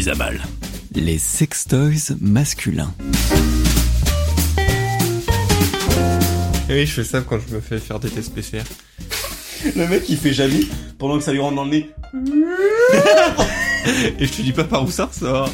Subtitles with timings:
[0.00, 0.40] Isabelle.
[0.94, 2.94] Les sextoys masculins.
[6.70, 8.62] Et oui, je fais ça quand je me fais faire des tests PCR.
[9.76, 10.62] Le mec il fait jamais
[10.96, 11.90] pendant que ça lui rentre dans le nez.
[14.18, 15.50] Et je te dis pas par où ça ressort.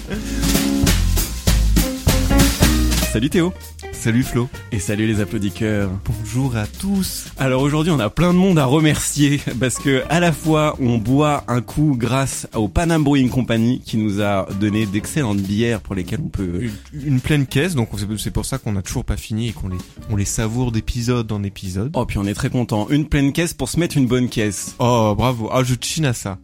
[3.12, 3.52] Salut Théo.
[3.98, 4.48] Salut Flo.
[4.70, 5.90] Et salut les applaudisseurs.
[6.04, 7.26] Bonjour à tous.
[7.38, 10.98] Alors aujourd'hui on a plein de monde à remercier parce que à la fois on
[10.98, 15.96] boit un coup grâce au Panam Brewing Company qui nous a donné d'excellentes bières pour
[15.96, 16.60] lesquelles on peut
[16.92, 19.68] Une, une pleine caisse, donc c'est- pour ça qu'on a toujours pas fini et qu'on
[19.68, 19.78] les,
[20.10, 21.90] on les savoure d'épisode en épisode.
[21.94, 22.88] Oh puis on est très content.
[22.90, 24.74] Une pleine caisse pour se mettre une bonne caisse.
[24.78, 25.48] Oh, bravo.
[25.52, 26.38] Ah, je chine à ça.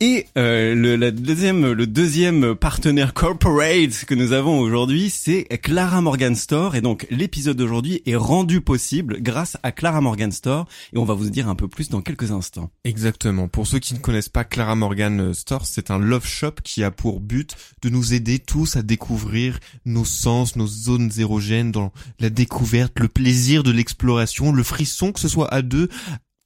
[0.00, 6.36] Et euh, le, deuxième, le deuxième partenaire corporate que nous avons aujourd'hui, c'est Clara Morgan
[6.36, 6.76] Store.
[6.76, 10.66] Et donc l'épisode d'aujourd'hui est rendu possible grâce à Clara Morgan Store.
[10.92, 12.70] Et on va vous dire un peu plus dans quelques instants.
[12.84, 13.48] Exactement.
[13.48, 16.92] Pour ceux qui ne connaissent pas Clara Morgan Store, c'est un love shop qui a
[16.92, 22.30] pour but de nous aider tous à découvrir nos sens, nos zones érogènes dans la
[22.30, 25.88] découverte, le plaisir de l'exploration, le frisson, que ce soit à deux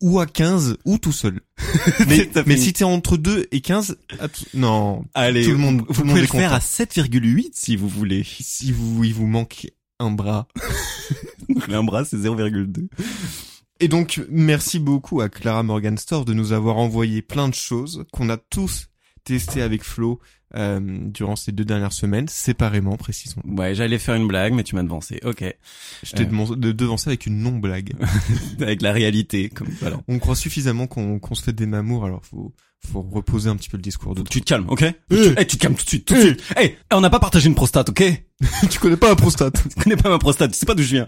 [0.03, 1.41] ou à 15 ou tout seul.
[2.07, 5.83] mais mais si t'es entre 2 et 15, à tout- non, Allez, tout le monde,
[5.89, 8.25] vous tout le monde pouvez est le faire à 7,8 si vous voulez.
[8.25, 10.47] Si vous, il vous manque un bras.
[11.69, 12.89] Un bras c'est 0,2.
[13.81, 18.05] Et donc, merci beaucoup à Clara Morgan Store de nous avoir envoyé plein de choses
[18.13, 18.87] qu'on a tous
[19.25, 20.21] testé avec Flo
[20.55, 23.41] euh, durant ces deux dernières semaines, séparément, précisons.
[23.47, 25.21] Ouais, j'allais faire une blague, mais tu m'as devancé.
[25.25, 25.45] Ok,
[26.03, 26.57] Je t'ai Euh.
[26.57, 27.93] de devancer avec une non-blague.
[28.61, 29.99] avec la réalité, comme voilà.
[30.09, 32.53] On croit suffisamment qu'on qu'on se fait des mamours, alors faut
[32.91, 34.95] faut reposer un petit peu le discours de tu te calmes, ok Eh.
[35.09, 36.43] tu, tu te calmes tout de suite, tout de suite.
[36.61, 38.03] Eh, on n'a pas partagé une prostate, ok
[38.71, 40.97] tu connais pas la prostate Tu connais pas ma prostate, tu sais pas d'où je
[40.97, 41.07] viens.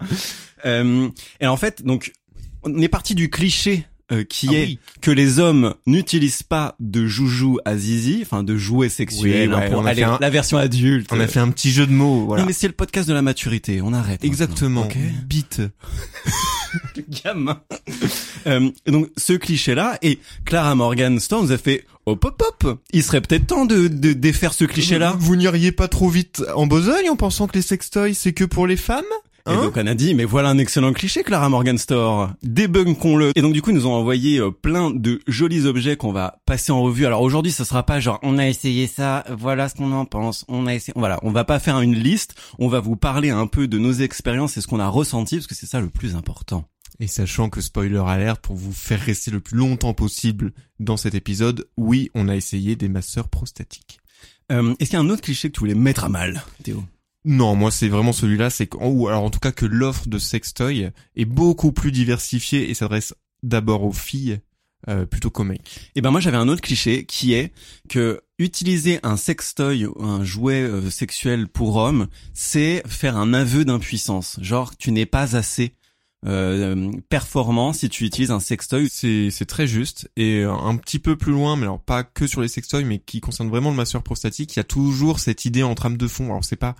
[0.65, 1.09] Euh,
[1.41, 2.13] et en fait, donc,
[2.63, 4.79] on est parti du cliché euh, qui Ah est oui.
[5.01, 9.59] que les hommes n'utilisent pas de joujou à zizi, enfin de jouets sexuels, Oui, hein,
[9.61, 11.09] ouais, pour aller un- la version adulte.
[11.11, 12.43] On a fait un petit jeu de mots, voilà.
[12.43, 14.23] Non mais c'est le podcast de la maturité, on arrête.
[14.23, 14.83] Exactement.
[14.85, 15.61] ok Bite.
[17.23, 17.61] gamin.
[18.47, 23.03] Euh, donc ce cliché-là, et Clara Morgan Store nous a fait hop hop hop, il
[23.03, 25.15] serait peut-être temps de, de défaire ce cliché-là.
[25.17, 28.67] Vous n'iriez pas trop vite en besogne en pensant que les sextoys c'est que pour
[28.67, 29.03] les femmes?
[29.47, 32.31] Et Hein donc on a dit, mais voilà un excellent cliché, Clara Morgan Store.
[32.41, 33.31] Débunkons-le.
[33.35, 36.39] Et donc du coup, ils nous ont envoyé euh, plein de jolis objets qu'on va
[36.47, 37.05] passer en revue.
[37.05, 40.45] Alors aujourd'hui, ça sera pas genre, on a essayé ça, voilà ce qu'on en pense,
[40.47, 43.45] on a essayé, voilà, on va pas faire une liste, on va vous parler un
[43.45, 46.15] peu de nos expériences et ce qu'on a ressenti, parce que c'est ça le plus
[46.15, 46.65] important.
[46.99, 51.13] Et sachant que spoiler alert pour vous faire rester le plus longtemps possible dans cet
[51.13, 53.99] épisode, oui, on a essayé des masseurs prostatiques.
[54.51, 56.83] Euh, Est-ce qu'il y a un autre cliché que tu voulais mettre à mal, Théo?
[57.25, 60.19] Non, moi c'est vraiment celui-là, c'est qu'en ou alors en tout cas que l'offre de
[60.19, 64.39] sextoy est beaucoup plus diversifiée et s'adresse d'abord aux filles
[64.87, 65.91] euh, plutôt qu'aux mecs.
[65.95, 67.51] Eh ben moi j'avais un autre cliché qui est
[67.89, 73.65] que utiliser un sextoy ou un jouet euh, sexuel pour homme, c'est faire un aveu
[73.65, 74.37] d'impuissance.
[74.41, 75.73] Genre tu n'es pas assez
[76.27, 78.87] euh, performant si tu utilises un sextoy.
[78.91, 82.41] C'est c'est très juste et un petit peu plus loin, mais alors pas que sur
[82.41, 85.63] les sextoys, mais qui concerne vraiment le masseur prostatique, il y a toujours cette idée
[85.63, 86.25] en trame de fond.
[86.25, 86.75] Alors c'est pas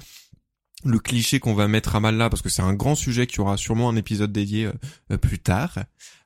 [0.84, 3.40] le cliché qu'on va mettre à mal là parce que c'est un grand sujet qui
[3.40, 4.74] aura sûrement un épisode dédié euh,
[5.12, 5.80] euh, plus tard,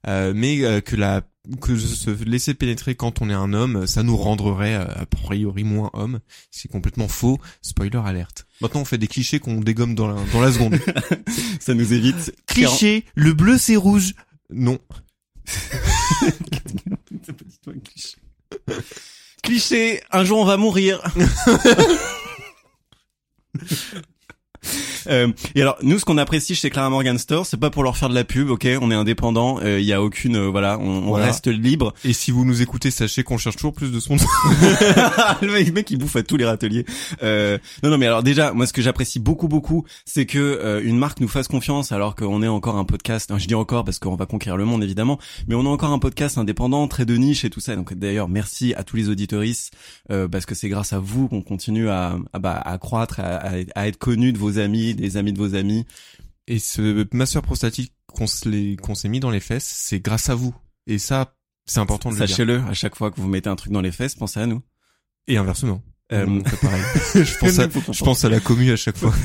[0.08, 1.22] euh, mais euh, que la
[1.62, 5.64] que se laisser pénétrer quand on est un homme, ça nous rendrait euh, a priori
[5.64, 6.20] moins homme.
[6.52, 7.40] C'est complètement faux.
[7.62, 8.46] Spoiler alerte.
[8.62, 10.78] Maintenant, on fait des clichés qu'on dégomme dans la, dans la seconde.
[11.60, 12.36] Ça nous évite.
[12.46, 14.14] Cliché, le bleu c'est rouge.
[14.52, 14.78] Non.
[19.42, 21.02] Cliché, un jour on va mourir.
[25.08, 27.96] Euh, et alors nous ce qu'on apprécie chez Clara Morgan Store c'est pas pour leur
[27.96, 28.68] faire de la pub ok?
[28.82, 32.46] On est indépendant il y a aucune euh, voilà on, reste libre Et si vous
[32.46, 34.30] nous écoutez, sachez qu'on cherche toujours plus de sponsors.
[35.42, 36.86] le mec, il bouffe à tous les râteliers.
[37.24, 40.82] Euh, non, non, mais alors déjà, moi, ce que j'apprécie beaucoup, beaucoup, c'est que euh,
[40.84, 43.30] une marque nous fasse confiance, alors qu'on est encore un podcast.
[43.32, 45.92] enfin, je dis encore parce qu'on va conquérir le monde, évidemment, mais on est encore
[45.92, 47.76] un podcast indépendant, très de niche et tout ça.
[47.76, 49.74] Donc d'ailleurs, merci à tous les auditoristes,
[50.12, 53.36] euh, parce que c'est grâce à vous qu'on continue à, à, bah, à croître, à,
[53.38, 55.86] à- à être connu de vos amis, des amis de vos amis.
[56.48, 60.56] Et ce masseur prostatique qu'on s'est mis dans les fesses, c'est grâce à vous.
[60.88, 61.36] Et ça,
[61.66, 62.30] c'est important de le dire.
[62.30, 64.62] Sachez-le, à chaque fois que vous mettez un truc dans les fesses, pensez à nous.
[65.28, 65.84] Et inversement.
[66.12, 66.26] Euh,
[66.62, 66.82] pareil.
[67.16, 69.14] je pense à, je pense à la commu à chaque fois.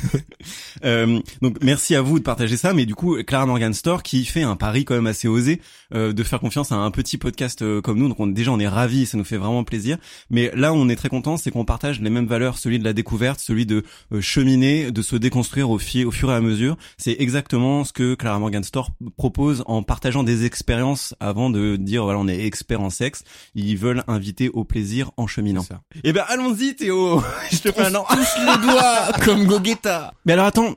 [0.85, 4.27] Euh, donc merci à vous de partager ça, mais du coup Clara Morgan Store qui
[4.27, 5.63] fait un pari quand même assez osé
[5.95, 8.59] euh, de faire confiance à un petit podcast euh, comme nous, donc on, déjà on
[8.59, 9.97] est ravis, ça nous fait vraiment plaisir.
[10.29, 12.93] Mais là on est très content, c'est qu'on partage les mêmes valeurs, celui de la
[12.93, 16.77] découverte, celui de euh, cheminer, de se déconstruire au, fi- au fur et à mesure.
[16.99, 22.05] C'est exactement ce que Clara Morgan Store propose en partageant des expériences avant de dire
[22.05, 23.23] voilà on est expert en sexe.
[23.55, 25.65] Ils veulent inviter au plaisir en cheminant.
[26.03, 27.23] Eh ben allons-y Théo,
[27.53, 28.07] je te fais un an.
[28.11, 30.15] les doigts comme Gogeta.
[30.25, 30.75] Mais alors attends.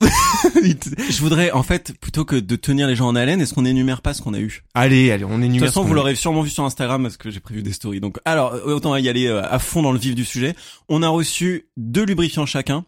[0.02, 4.02] je voudrais en fait plutôt que de tenir les gens en haleine, est-ce qu'on énumère
[4.02, 4.64] pas ce qu'on a eu?
[4.74, 7.30] Allez, allez, on est De toute façon, vous l'aurez sûrement vu sur Instagram parce que
[7.30, 8.00] j'ai prévu des stories.
[8.00, 10.56] Donc alors euh, autant y aller euh, à fond dans le vif du sujet.
[10.88, 12.84] On a reçu deux lubrifiants chacun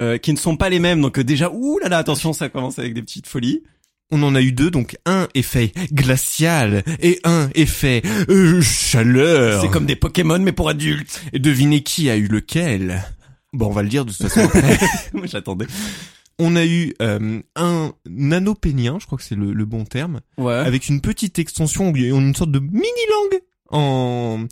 [0.00, 1.02] euh, qui ne sont pas les mêmes.
[1.02, 3.62] Donc euh, déjà ouh là là attention, ça commence avec des petites folies.
[4.10, 9.60] On en a eu deux, donc un effet glacial et un effet euh, chaleur.
[9.62, 11.22] C'est comme des Pokémon mais pour adultes.
[11.32, 13.04] Et devinez qui a eu lequel?
[13.52, 14.48] Bon, on va le dire de toute façon.
[15.24, 15.66] J'attendais.
[16.38, 20.54] on a eu euh, un nanopénien, je crois que c'est le, le bon terme, Ouais.
[20.54, 23.40] avec une petite extension, une sorte de mini-langue
[23.70, 24.44] en,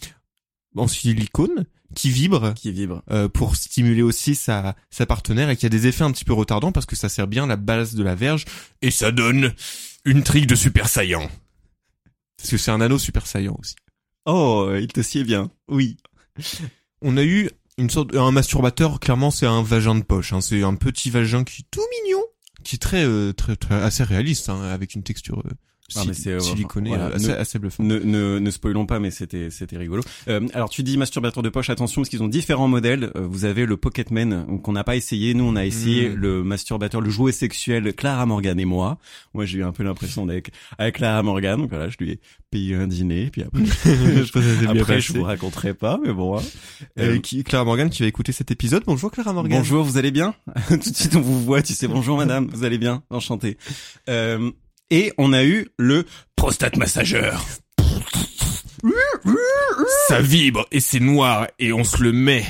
[0.76, 1.64] en silicone
[1.94, 3.02] qui vibre Qui vibre.
[3.11, 6.32] euh, pour stimuler aussi sa, sa partenaire et qui a des effets un petit peu
[6.32, 8.44] retardants parce que ça sert bien la base de la verge
[8.82, 9.52] et ça donne
[10.05, 11.29] une trique de super saillant.
[12.37, 13.75] Parce que c'est un anneau super saillant aussi.
[14.26, 15.50] Oh, il te sied bien.
[15.69, 15.96] Oui.
[17.02, 20.41] On a eu une sorte, un masturbateur, clairement c'est un vagin de poche, hein.
[20.41, 22.23] c'est un petit vagin qui est tout mignon,
[22.64, 25.50] qui est très, euh, très, très, assez réaliste, hein, avec une texture euh,
[25.96, 26.38] Ah, mais c'est, euh,
[26.85, 27.06] voilà,
[27.38, 27.87] assez, bluffante.
[27.87, 30.02] Ne, ne, ne spoilons pas, mais c'était c'était rigolo.
[30.29, 33.11] Euh, alors tu dis masturbateur de poche, attention parce qu'ils ont différents modèles.
[33.17, 35.32] Euh, vous avez le Pocketman qu'on n'a pas essayé.
[35.32, 36.14] Nous on a essayé Mm.
[36.14, 38.99] le masturbateur, le jouet sexuel Clara Morgan et moi.
[39.32, 41.58] Moi j'ai eu un peu l'impression d'être avec Clara Morgan.
[41.61, 42.20] Donc voilà, je lui ai
[42.50, 43.31] payé un dîner.
[43.31, 46.37] Puis après, Je bien après je vous raconterai pas, mais bon.
[46.38, 46.43] hein.
[46.99, 48.82] Euh, Euh, qui, Clara Morgan qui va écouter cet épisode.
[48.87, 49.58] Bonjour Clara Morgan.
[49.58, 50.34] Bonjour, vous allez bien?
[50.69, 53.02] Tout de suite on vous voit, tu sais bonjour madame, vous allez bien?
[53.08, 53.56] Enchanté.
[54.11, 54.50] Euh,
[54.90, 56.05] et on a eu le
[56.37, 57.44] prostate massageur.
[60.08, 62.44] Ça vibre et c'est noir et on se le met.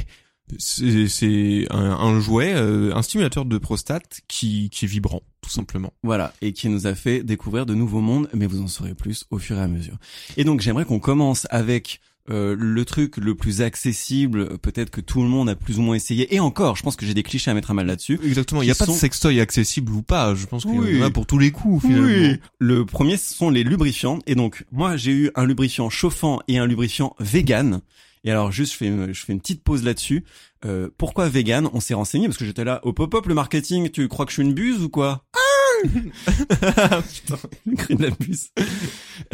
[0.59, 5.93] C'est un, un jouet, euh, un stimulateur de prostate qui, qui est vibrant, tout simplement.
[6.03, 9.27] Voilà, et qui nous a fait découvrir de nouveaux mondes, mais vous en saurez plus
[9.31, 9.99] au fur et à mesure.
[10.39, 12.01] Et donc j'aimerais qu'on commence avec
[12.31, 15.95] euh, le truc le plus accessible, peut-être que tout le monde a plus ou moins
[15.97, 16.35] essayé.
[16.35, 18.19] Et encore, je pense que j'ai des clichés à mettre à mal là-dessus.
[18.23, 18.63] Exactement.
[18.63, 20.35] Il n'y a pas de sextoy accessible ou pas.
[20.35, 20.99] Je pense qu'il Oui.
[20.99, 22.37] y en a pour tous les coups, finalement.
[22.59, 24.19] Le premier, ce sont les lubrifiants.
[24.27, 27.81] Et donc, moi, j'ai eu un lubrifiant chauffant et un lubrifiant vegan.
[28.25, 30.25] Et alors, juste, je fais, une- je fais une petite pause là-dessus.
[30.67, 31.69] Euh, pourquoi vegan?
[31.73, 33.91] On s'est renseigné parce que j'étais là au pop-up, le marketing.
[33.91, 35.25] Tu crois que je suis une buse ou quoi?
[35.35, 35.39] Ah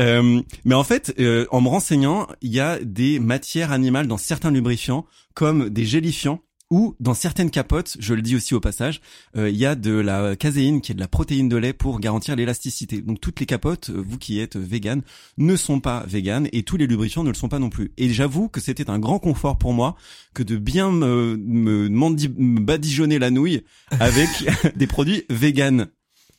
[0.00, 4.18] Euh, mais en fait, euh, en me renseignant, il y a des matières animales dans
[4.18, 9.00] certains lubrifiants, comme des gélifiants ou dans certaines capotes, je le dis aussi au passage,
[9.36, 12.00] euh, il y a de la caséine qui est de la protéine de lait pour
[12.00, 13.02] garantir l'élasticité.
[13.02, 15.02] Donc toutes les capotes, euh, vous qui êtes vegan,
[15.38, 17.92] ne sont pas vegan et tous les lubrifiants ne le sont pas non plus.
[17.96, 19.94] Et j'avoue que c'était un grand confort pour moi
[20.32, 23.62] que de bien me, me, me badigeonner la nouille
[24.00, 24.28] avec
[24.76, 25.88] des produits vegan.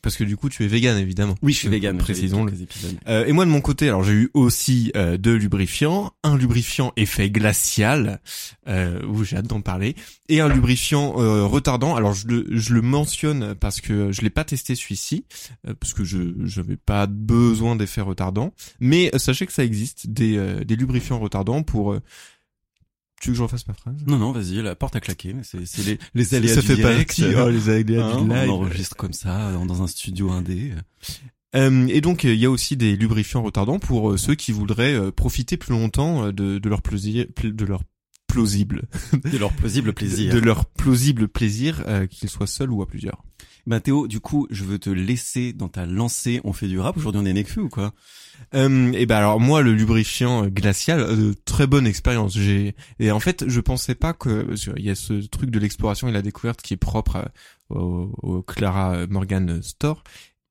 [0.06, 1.34] Parce que du coup, tu es vegan, évidemment.
[1.42, 1.98] Oui, je suis Euh, vegan.
[1.98, 2.52] Précisons-le.
[2.62, 2.94] épisodes.
[3.08, 6.92] Euh, et moi de mon côté, alors j'ai eu aussi euh, deux lubrifiants, un lubrifiant
[6.96, 8.20] effet glacial,
[8.68, 9.96] euh, où j'ai hâte d'en parler,
[10.28, 11.12] et un lubrifiant
[11.48, 11.96] retardant.
[11.96, 15.24] Alors je le, je le mentionne parce que je l'ai pas testé celui-ci,
[15.80, 20.62] parce que je j'avais pas besoin d'effets retardants, mais sachez que ça existe des euh,
[20.64, 21.96] des lubrifiants retardants pour.
[23.20, 23.96] Tu veux que je refasse ma phrase?
[24.06, 27.08] Non, non, vas-y, la porte a claqué, c'est les, les aléas Ça du fait direct.
[27.20, 27.34] partie.
[27.36, 28.50] Oh, les aléas Hein, du live.
[28.50, 30.72] on enregistre comme ça dans, dans un studio indé.
[31.54, 34.94] Euh, et donc il y a aussi des lubrifiants retardants pour euh, ceux qui voudraient
[34.94, 37.82] euh, profiter plus longtemps de, de leur plaisir, de leur
[38.36, 38.82] plausible,
[39.32, 40.32] De leur plausible plaisir.
[40.34, 43.22] de leur plausible plaisir, euh, qu'ils soient seuls ou à plusieurs.
[43.66, 46.40] Bah Théo, du coup, je veux te laisser dans ta lancée.
[46.44, 47.94] On fait du rap aujourd'hui, on est Nekfeu ou quoi?
[48.54, 52.38] Euh, et ben alors moi le lubrifiant euh, glacial, euh, très bonne expérience.
[52.38, 56.06] J'ai et en fait je pensais pas que qu'il y a ce truc de l'exploration
[56.06, 57.30] et la découverte qui est propre à-
[57.70, 60.04] au, au Clara Morgan Store.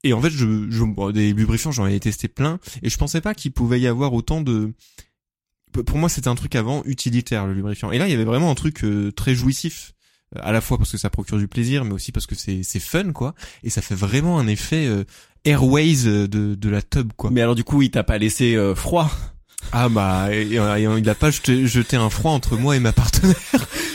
[0.04, 3.22] Et en fait, je, je bon, des lubrifiants, j'en ai testé plein, et je pensais
[3.22, 4.74] pas qu'il pouvait y avoir autant de.
[5.84, 7.92] Pour moi, c'était un truc avant utilitaire le lubrifiant.
[7.92, 9.94] Et là, il y avait vraiment un truc euh, très jouissif,
[10.36, 12.62] euh, à la fois parce que ça procure du plaisir, mais aussi parce que c'est
[12.64, 15.04] c'est fun quoi, et ça fait vraiment un effet euh,
[15.44, 17.30] airways euh, de de la tub quoi.
[17.32, 19.12] Mais alors du coup, il t'a pas laissé euh, froid?
[19.72, 23.36] Ah bah, il a pas jeté, jeté un froid entre moi et ma partenaire.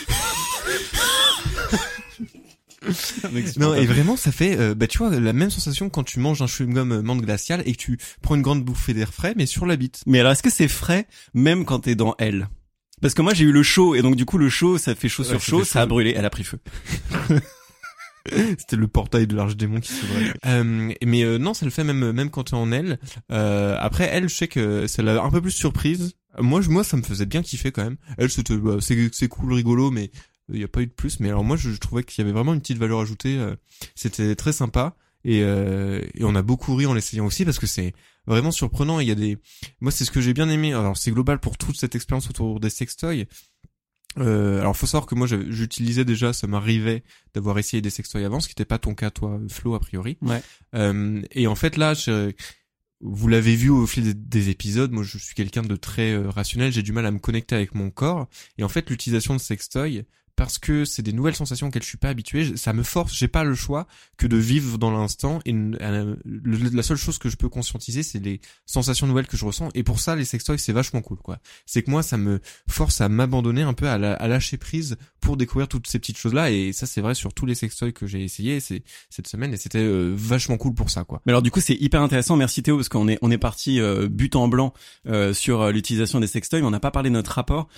[3.57, 6.42] Non, et vraiment, ça fait, euh, bah, tu vois, la même sensation quand tu manges
[6.42, 9.47] un chewing-gum euh, menthe glaciale et que tu prends une grande bouffée d'air frais, mais
[9.47, 10.02] sur la bite.
[10.07, 12.49] Mais alors, est-ce que c'est frais même quand t'es dans elle
[13.00, 15.09] Parce que moi, j'ai eu le chaud, et donc du coup, le chaud, ça fait
[15.09, 16.59] chaud Ouais, sur ça chaud, ça a brûlé, elle a pris feu.
[18.59, 20.35] C'était le portail de l'arche démon qui s'ouvrait.
[20.47, 22.99] euh, mais euh, non, ça le fait même même quand t'es en elle.
[23.33, 26.12] Euh, après, elle, je sais que ça l'a un peu plus surprise.
[26.38, 27.97] Moi, je, moi, ça me faisait bien kiffer quand même.
[28.19, 30.11] Elle, c'était, bah, c'est c'est cool, rigolo, mais
[30.52, 31.21] il y a pas eu de plus.
[31.21, 33.38] Mais alors moi, je, je trouvais qu'il y avait vraiment une petite valeur ajoutée.
[33.38, 33.54] euh,
[33.95, 34.97] C'était très sympa.
[35.25, 37.92] Et, euh, et on a beaucoup ri en l'essayant aussi parce que c'est
[38.26, 39.00] vraiment surprenant.
[39.00, 39.37] Il y a des,
[39.80, 40.73] moi c'est ce que j'ai bien aimé.
[40.73, 43.26] Alors c'est global pour toute cette expérience autour des sextoys.
[44.19, 47.04] Euh, alors faut savoir que moi j'utilisais déjà, ça m'arrivait
[47.35, 50.16] d'avoir essayé des sextoys avant, ce qui n'était pas ton cas toi, Flo a priori.
[50.23, 50.42] Ouais.
[50.75, 52.33] Euh, et en fait là, je-
[53.02, 56.28] vous l'avez vu au fil des, des épisodes, moi je suis quelqu'un de très euh,
[56.28, 58.26] rationnel, j'ai du mal à me connecter avec mon corps.
[58.59, 60.02] Et en fait l'utilisation de sextoy,
[60.40, 63.28] parce que c'est des nouvelles sensations auxquelles je suis pas habitué, ça me force, j'ai
[63.28, 65.40] pas le choix que de vivre dans l'instant.
[65.44, 69.44] Et euh, la seule chose que je peux conscientiser, c'est les sensations nouvelles que je
[69.44, 69.68] ressens.
[69.75, 71.40] Et pour ça, les sextoys, c'est vachement cool, quoi.
[71.66, 75.68] C'est que moi, ça me force à m'abandonner un peu, à, lâcher prise pour découvrir
[75.68, 76.50] toutes ces petites choses-là.
[76.50, 79.52] Et ça, c'est vrai sur tous les sextoys que j'ai essayé cette semaine.
[79.52, 81.20] Et c'était euh, vachement cool pour ça, quoi.
[81.26, 83.78] Mais alors du coup c'est hyper intéressant, merci Théo parce qu'on est on est parti
[83.78, 84.73] euh, but en blanc
[85.06, 87.68] euh, sur l'utilisation des sextoys, on n'a pas parlé de notre rapport.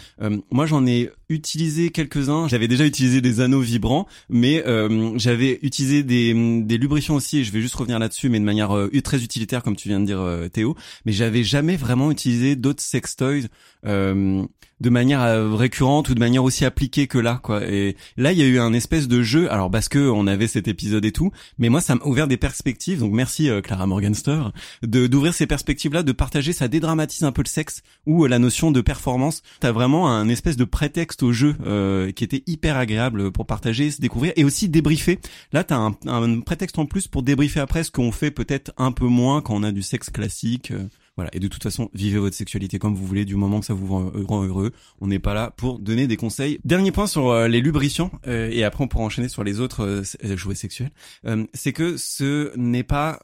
[0.50, 6.02] Moi j'en ai utilisé quelques-uns, j'avais déjà utilisé des anneaux vibrants, mais euh, j'avais utilisé
[6.02, 6.34] des,
[6.76, 9.74] lubrifiants aussi et je vais juste revenir là-dessus mais de manière euh, très utilitaire comme
[9.74, 13.48] tu viens de dire euh, Théo, mais j'avais jamais vraiment utilisé d'autres sextoys
[13.86, 14.44] euh,
[14.82, 17.64] de manière euh, récurrente ou de manière aussi appliquée que là quoi.
[17.66, 20.48] Et là il y a eu un espèce de jeu, alors parce que on avait
[20.48, 23.86] cet épisode et tout, mais moi ça m'a ouvert des perspectives donc merci euh, Clara
[23.86, 24.42] Morgenster
[24.82, 28.28] de d'ouvrir ces perspectives là de partager ça dédramatise un peu le sexe ou euh,
[28.28, 29.42] la notion de performance.
[29.60, 33.90] T'as vraiment un espèce de prétexte au jeu euh, qui était hyper agréable pour partager
[33.90, 35.20] se découvrir et aussi débriefer.
[35.52, 38.92] Là t'as un, un prétexte en plus pour débriefer après ce qu'on fait peut-être un
[38.92, 40.72] peu moins quand on a du sexe classique
[41.16, 41.30] voilà.
[41.34, 43.86] Et de toute façon, vivez votre sexualité comme vous voulez, du moment que ça vous
[43.86, 44.72] rend heureux.
[45.00, 46.58] On n'est pas là pour donner des conseils.
[46.64, 49.84] Dernier point sur euh, les lubrifiants, euh, et après on pourra enchaîner sur les autres
[49.84, 50.90] euh, jouets sexuels.
[51.26, 53.20] Euh, c'est que ce n'est pas,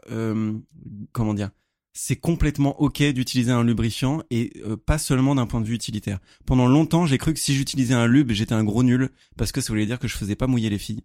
[1.13, 1.51] comment dire,
[1.93, 4.53] c'est complètement ok d'utiliser un lubrifiant et
[4.87, 6.19] pas seulement d'un point de vue utilitaire.
[6.47, 9.61] Pendant longtemps, j'ai cru que si j'utilisais un lube, j'étais un gros nul parce que
[9.61, 11.03] ça voulait dire que je faisais pas mouiller les filles.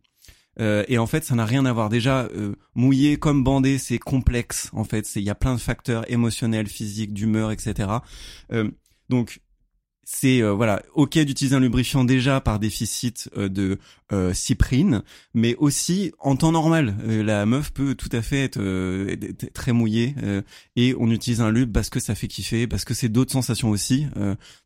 [0.60, 1.89] Euh, et en fait, ça n'a rien à voir.
[1.89, 4.69] Déjà, euh, mouiller comme bander, c'est complexe.
[4.74, 7.89] En fait, c'est il y a plein de facteurs émotionnels, physiques, d'humeur, etc.
[8.51, 8.69] Euh,
[9.10, 9.41] donc
[10.03, 13.79] c'est euh, voilà ok d'utiliser un lubrifiant déjà par déficit euh, de
[14.12, 15.01] euh, cyprine,
[15.33, 16.95] mais aussi en temps normal.
[17.05, 18.60] La meuf peut tout à fait être,
[19.53, 20.15] très mouillée
[20.75, 23.69] et on utilise un lube parce que ça fait kiffer, parce que c'est d'autres sensations
[23.69, 24.05] aussi.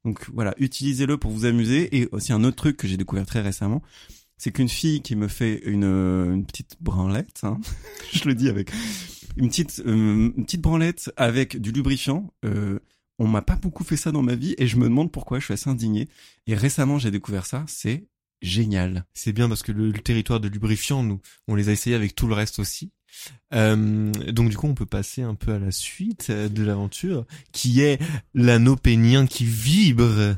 [0.03, 1.95] Donc voilà, utilisez-le pour vous amuser.
[1.97, 3.81] Et aussi un autre truc que j'ai découvert très récemment,
[4.37, 7.59] c'est qu'une fille qui me fait une, une petite branlette, hein,
[8.13, 8.71] je le dis avec
[9.37, 12.33] une petite euh, une petite branlette avec du lubrifiant.
[12.45, 12.79] Euh,
[13.19, 15.39] on m'a pas beaucoup fait ça dans ma vie et je me demande pourquoi.
[15.39, 16.07] Je suis assez indigné.
[16.45, 17.65] Et récemment, j'ai découvert ça.
[17.67, 18.07] C'est
[18.41, 19.05] génial.
[19.15, 22.13] C'est bien parce que le, le territoire de lubrifiant, nous, on les a essayés avec
[22.13, 22.91] tout le reste aussi.
[23.53, 27.25] Euh, donc du coup, on peut passer un peu à la suite euh, de l'aventure,
[27.51, 27.99] qui est
[28.33, 30.35] l'anneau pénien qui vibre.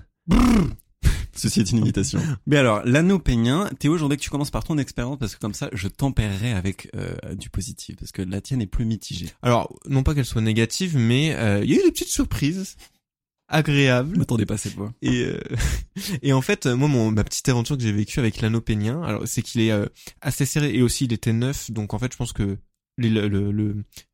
[1.36, 2.20] Ceci est une imitation.
[2.48, 5.40] Mais alors, l'anneau pénien, Théo, je voudrais que tu commences par ton expérience parce que
[5.40, 9.30] comme ça, je tempérerai avec euh, du positif parce que la tienne est plus mitigée.
[9.42, 12.76] Alors, non pas qu'elle soit négative, mais euh, il y a eu des petites surprises
[12.78, 14.18] Je agréables.
[14.18, 14.94] m'attendais pas à cette voix.
[15.02, 15.40] Et, euh,
[16.22, 19.26] et en fait, moi, mon, ma petite aventure que j'ai vécue avec l'anneau pénien, alors
[19.26, 19.86] c'est qu'il est euh,
[20.22, 22.58] assez serré et aussi il était neuf, donc en fait, je pense que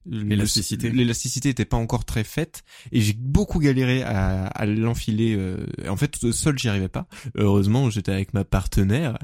[0.06, 0.90] L'élasticité.
[0.90, 5.36] l'élasticité était pas encore très faite et j'ai beaucoup galéré à, à l'enfiler.
[5.36, 7.08] euh, en fait, seul, j'y arrivais pas.
[7.36, 9.18] Heureusement, j'étais avec ma partenaire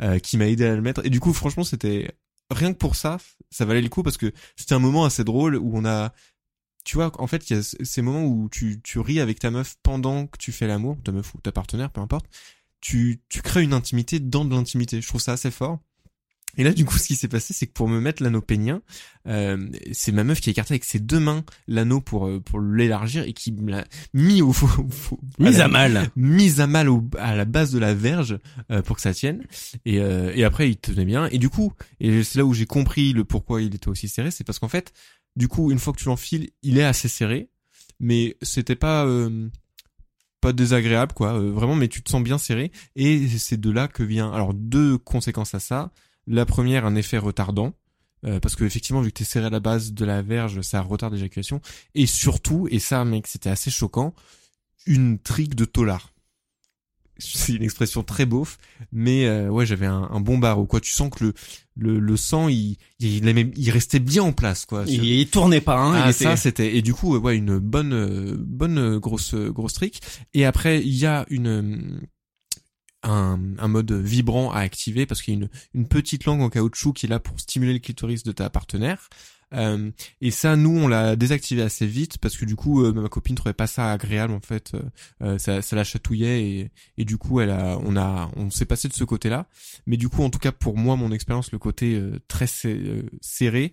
[0.00, 1.04] euh, qui m'a aidé à le mettre.
[1.04, 2.10] Et du coup, franchement, c'était
[2.50, 3.18] rien que pour ça,
[3.50, 6.12] ça valait le coup parce que c'était un moment assez drôle où on a
[6.84, 9.50] tu vois, en fait, il y a ces moments où tu, tu ris avec ta
[9.50, 12.24] meuf pendant que tu fais l'amour, ta meuf ou ta partenaire, peu importe.
[12.80, 15.02] Tu, tu crées une intimité dans de l'intimité.
[15.02, 15.80] Je trouve ça assez fort.
[16.56, 18.80] Et là, du coup, ce qui s'est passé, c'est que pour me mettre l'anneau pénien,
[19.28, 22.58] euh, c'est ma meuf qui a écarté avec ses deux mains l'anneau pour euh, pour
[22.60, 26.10] l'élargir et qui me l'a mis au, faux- au Mise à mal.
[26.16, 28.38] mise à mal au, à la base de la verge
[28.72, 29.44] euh, pour que ça tienne.
[29.84, 31.26] Et, euh, et après il tenait bien.
[31.26, 34.30] Et du coup et c'est là où j'ai compris le pourquoi il était aussi serré
[34.32, 34.92] c'est parce qu'en fait
[35.36, 37.50] du coup une fois que tu l'enfiles il est assez serré
[38.00, 39.48] mais c'était pas euh,
[40.40, 41.34] pas désagréable quoi.
[41.34, 42.72] Euh, vraiment mais tu te sens bien serré.
[42.96, 45.92] Et c'est de là que vient alors deux conséquences à ça
[46.28, 47.72] la première un effet retardant
[48.24, 50.80] euh, parce que effectivement vu que t'es serré à la base de la verge ça
[50.80, 51.60] retarde l'éjaculation
[51.94, 54.14] et surtout et ça mec c'était assez choquant
[54.86, 56.12] une trique de tolard
[57.20, 58.58] c'est une expression très beauf,
[58.92, 60.66] mais euh, ouais, j'avais un, un bon barreau.
[60.66, 61.34] Quoi, tu sens que le
[61.74, 64.84] le, le sang, il il, il restait bien en place, quoi.
[64.86, 65.94] Il, il tournait pas, hein.
[65.96, 69.50] Ah, était- ça c'était et du coup ouais une bonne euh, bonne euh, grosse euh,
[69.50, 70.00] grosse trick
[70.32, 72.02] et après il y a une
[73.02, 76.50] un, un mode vibrant à activer parce qu'il y a une, une petite langue en
[76.50, 79.08] caoutchouc qui est là pour stimuler le clitoris de ta partenaire.
[79.54, 79.90] Euh,
[80.20, 83.34] et ça nous on l'a désactivé assez vite parce que du coup euh, ma copine
[83.34, 84.72] trouvait pas ça agréable en fait.
[84.74, 84.82] Euh,
[85.22, 88.66] euh, ça, ça la chatouillait et, et du coup elle a on a on s'est
[88.66, 89.46] passé de ce côté là
[89.86, 93.72] mais du coup en tout cas pour moi mon expérience le côté euh, très serré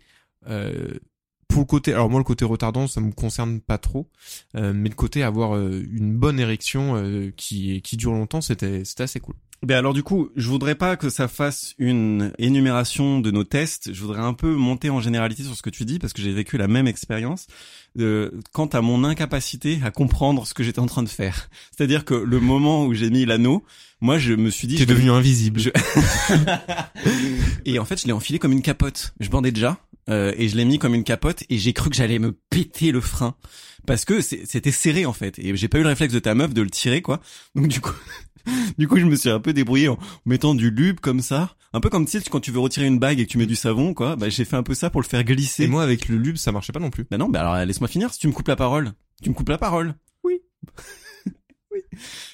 [1.48, 4.10] pour le côté, alors moi le côté retardant ça me concerne pas trop,
[4.56, 8.84] euh, mais le côté avoir euh, une bonne érection euh, qui qui dure longtemps c'était
[8.84, 9.36] c'était assez cool.
[9.64, 13.92] Ben alors du coup, je voudrais pas que ça fasse une énumération de nos tests.
[13.94, 16.34] Je voudrais un peu monter en généralité sur ce que tu dis parce que j'ai
[16.34, 17.48] vécu la même expérience
[18.00, 21.50] euh, quant à mon incapacité à comprendre ce que j'étais en train de faire.
[21.76, 23.64] C'est-à-dire que le moment où j'ai mis l'anneau,
[24.02, 25.60] moi je me suis dit T'es devenu invisible.
[25.60, 25.70] je-
[27.66, 29.14] et en fait, je l'ai enfilé comme une capote.
[29.20, 31.96] Je bandais déjà euh, et je l'ai mis comme une capote et j'ai cru que
[31.96, 33.36] j'allais me péter le frein
[33.88, 36.54] parce que c'était serré en fait et j'ai pas eu le réflexe de ta meuf
[36.54, 37.20] de le tirer quoi.
[37.56, 37.94] Donc du coup,
[38.78, 41.80] du coup, je me suis un peu débrouillé en mettant du lube comme ça, un
[41.80, 43.56] peu comme tu sais quand tu veux retirer une bague et que tu mets du
[43.56, 44.16] savon quoi.
[44.16, 45.64] Bah j'ai fait un peu ça pour le faire glisser.
[45.64, 47.06] Et moi avec le lube ça marchait pas non plus.
[47.10, 48.14] Bah non, bah alors laisse-moi finir.
[48.14, 49.96] Si tu me coupes la parole, tu me coupes la parole.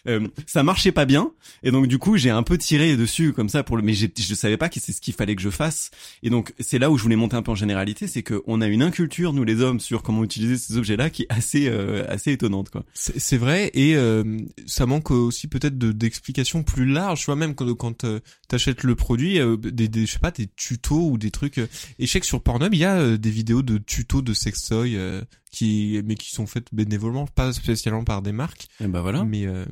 [0.07, 1.31] Euh, ça marchait pas bien
[1.63, 4.33] et donc du coup j'ai un peu tiré dessus comme ça pour le mais je
[4.33, 5.91] savais pas que c'est ce qu'il fallait que je fasse
[6.23, 8.61] et donc c'est là où je voulais monter un peu en généralité c'est que on
[8.61, 11.67] a une inculture nous les hommes sur comment utiliser ces objets là qui est assez
[11.67, 16.63] euh, assez étonnante quoi C'est c'est vrai et euh, ça manque aussi peut-être de d'explications
[16.63, 17.21] plus larges.
[17.21, 18.19] Tu vois même quand quand euh,
[18.49, 21.59] t'achètes le produit, euh, des, des je sais pas des tutos ou des trucs.
[21.59, 21.67] et
[21.99, 24.97] je sais que sur Pornhub il y a euh, des vidéos de tutos de sextoy
[24.97, 25.21] euh,
[25.51, 28.67] qui mais qui sont faites bénévolement, pas spécialement par des marques.
[28.83, 29.65] et bah voilà Mais euh,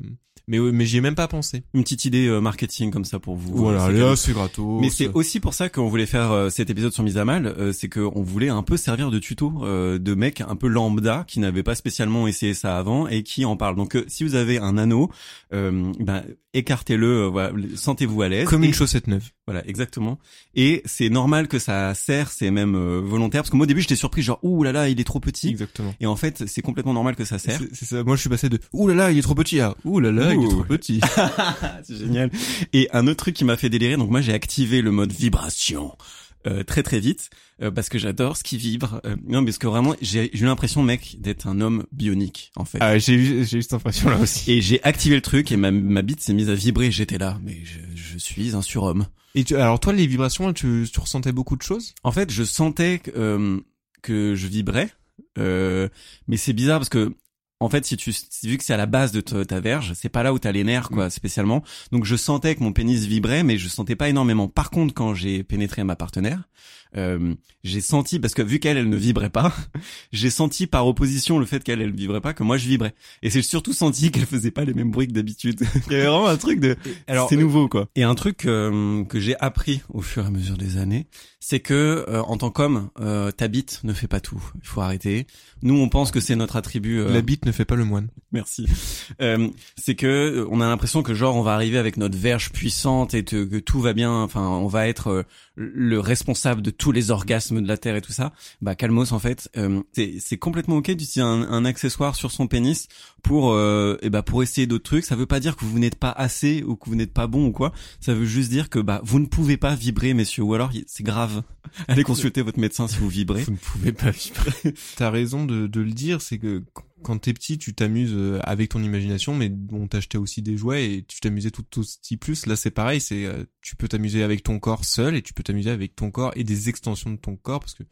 [0.48, 1.62] mais mais j'y ai même pas pensé.
[1.74, 4.80] une petite idée euh, marketing comme ça pour vous Voilà, c'est là c'est gratos.
[4.80, 7.46] Mais c'est aussi pour ça qu'on voulait faire euh, cet épisode sur Mise à Mal,
[7.46, 11.24] euh, c'est qu'on voulait un peu servir de tuto euh, de mecs un peu lambda
[11.28, 13.76] qui n'avaient pas spécialement essayé ça avant et qui en parlent.
[13.76, 15.10] Donc euh, si vous avez un anneau,
[15.52, 18.46] euh, ben écartez-le, euh, voilà, sentez-vous à l'aise.
[18.48, 19.22] comme Et- une chaussette neuve.
[19.46, 20.18] Voilà, exactement.
[20.54, 23.80] Et c'est normal que ça serre, c'est même euh, volontaire parce que moi au début
[23.80, 25.48] j'étais surpris genre ouh là là il est trop petit.
[25.48, 25.92] Exactement.
[26.00, 27.60] Et en fait c'est complètement normal que ça serre.
[27.72, 28.04] C'est ça.
[28.04, 30.12] Moi, je suis passé de ouh là là, il est trop petit à ouh là
[30.12, 31.00] là, il est trop petit.
[31.82, 32.30] c'est génial.
[32.72, 35.96] Et un autre truc qui m'a fait délirer, donc moi j'ai activé le mode vibration
[36.46, 37.30] euh, très très vite
[37.62, 39.00] euh, parce que j'adore ce qui vibre.
[39.04, 42.52] Euh, non, mais parce que vraiment j'ai j'ai eu l'impression mec d'être un homme bionique
[42.56, 42.78] en fait.
[42.80, 44.52] Ah, j'ai eu j'ai eu cette impression là aussi.
[44.52, 46.90] Et j'ai activé le truc et ma, ma bite s'est mise à vibrer.
[46.90, 49.06] J'étais là, mais je, je suis un surhomme.
[49.34, 51.94] Et tu, alors toi, les vibrations, tu, tu ressentais beaucoup de choses?
[52.02, 53.60] En fait, je sentais que, euh,
[54.02, 54.90] que je vibrais,
[55.38, 55.88] euh,
[56.26, 57.14] mais c'est bizarre parce que
[57.60, 58.10] en fait, si tu
[58.44, 60.50] vu que c'est à la base de ta, ta verge, c'est pas là où t'as
[60.50, 61.62] les nerfs, quoi, spécialement.
[61.92, 64.48] Donc, je sentais que mon pénis vibrait, mais je sentais pas énormément.
[64.48, 66.48] Par contre, quand j'ai pénétré ma partenaire,
[66.96, 69.54] euh, j'ai senti parce que vu qu'elle, elle ne vibrait pas,
[70.12, 72.94] j'ai senti par opposition le fait qu'elle, elle vibrait pas, que moi je vibrais.
[73.22, 75.60] Et c'est surtout senti qu'elle faisait pas les mêmes bruits que d'habitude.
[75.88, 76.76] Il y avait vraiment un truc de,
[77.06, 77.88] Alors, c'est nouveau, quoi.
[77.96, 81.06] Et un truc euh, que j'ai appris au fur et à mesure des années,
[81.38, 84.42] c'est que euh, en tant qu'homme, euh, ta bite ne fait pas tout.
[84.62, 85.26] Il faut arrêter.
[85.62, 86.98] Nous, on pense que c'est notre attribut.
[87.00, 88.08] euh, La bite ne fait pas le moine.
[88.32, 88.66] Merci.
[89.20, 92.52] Euh, c'est que euh, on a l'impression que genre on va arriver avec notre verge
[92.52, 94.12] puissante et te- que tout va bien.
[94.22, 95.22] Enfin, on va être euh,
[95.56, 98.32] le responsable de tous les orgasmes de la terre et tout ça.
[98.62, 99.48] Bah calmos en fait.
[99.56, 99.82] Euh,
[100.18, 102.88] c'est complètement ok d'utiliser un, un accessoire sur son pénis
[103.22, 105.04] pour euh, et bah pour essayer d'autres trucs.
[105.04, 107.46] Ça veut pas dire que vous n'êtes pas assez ou que vous n'êtes pas bon
[107.46, 107.72] ou quoi.
[108.00, 110.42] Ça veut juste dire que bah vous ne pouvez pas vibrer, messieurs.
[110.42, 111.42] Ou alors c'est grave.
[111.86, 113.42] Allez consulter votre médecin si vous vibrez.
[113.42, 114.74] Vous ne pouvez pas vibrer.
[114.96, 118.40] T'as raison de, de le dire, c'est que qu- quand t'es petit, tu t'amuses euh,
[118.42, 122.46] avec ton imagination, mais on t'achetait aussi des jouets et tu t'amusais tout aussi plus.
[122.46, 125.42] Là, c'est pareil, c'est euh, tu peux t'amuser avec ton corps seul et tu peux
[125.42, 127.84] t'amuser avec ton corps et des extensions de ton corps parce que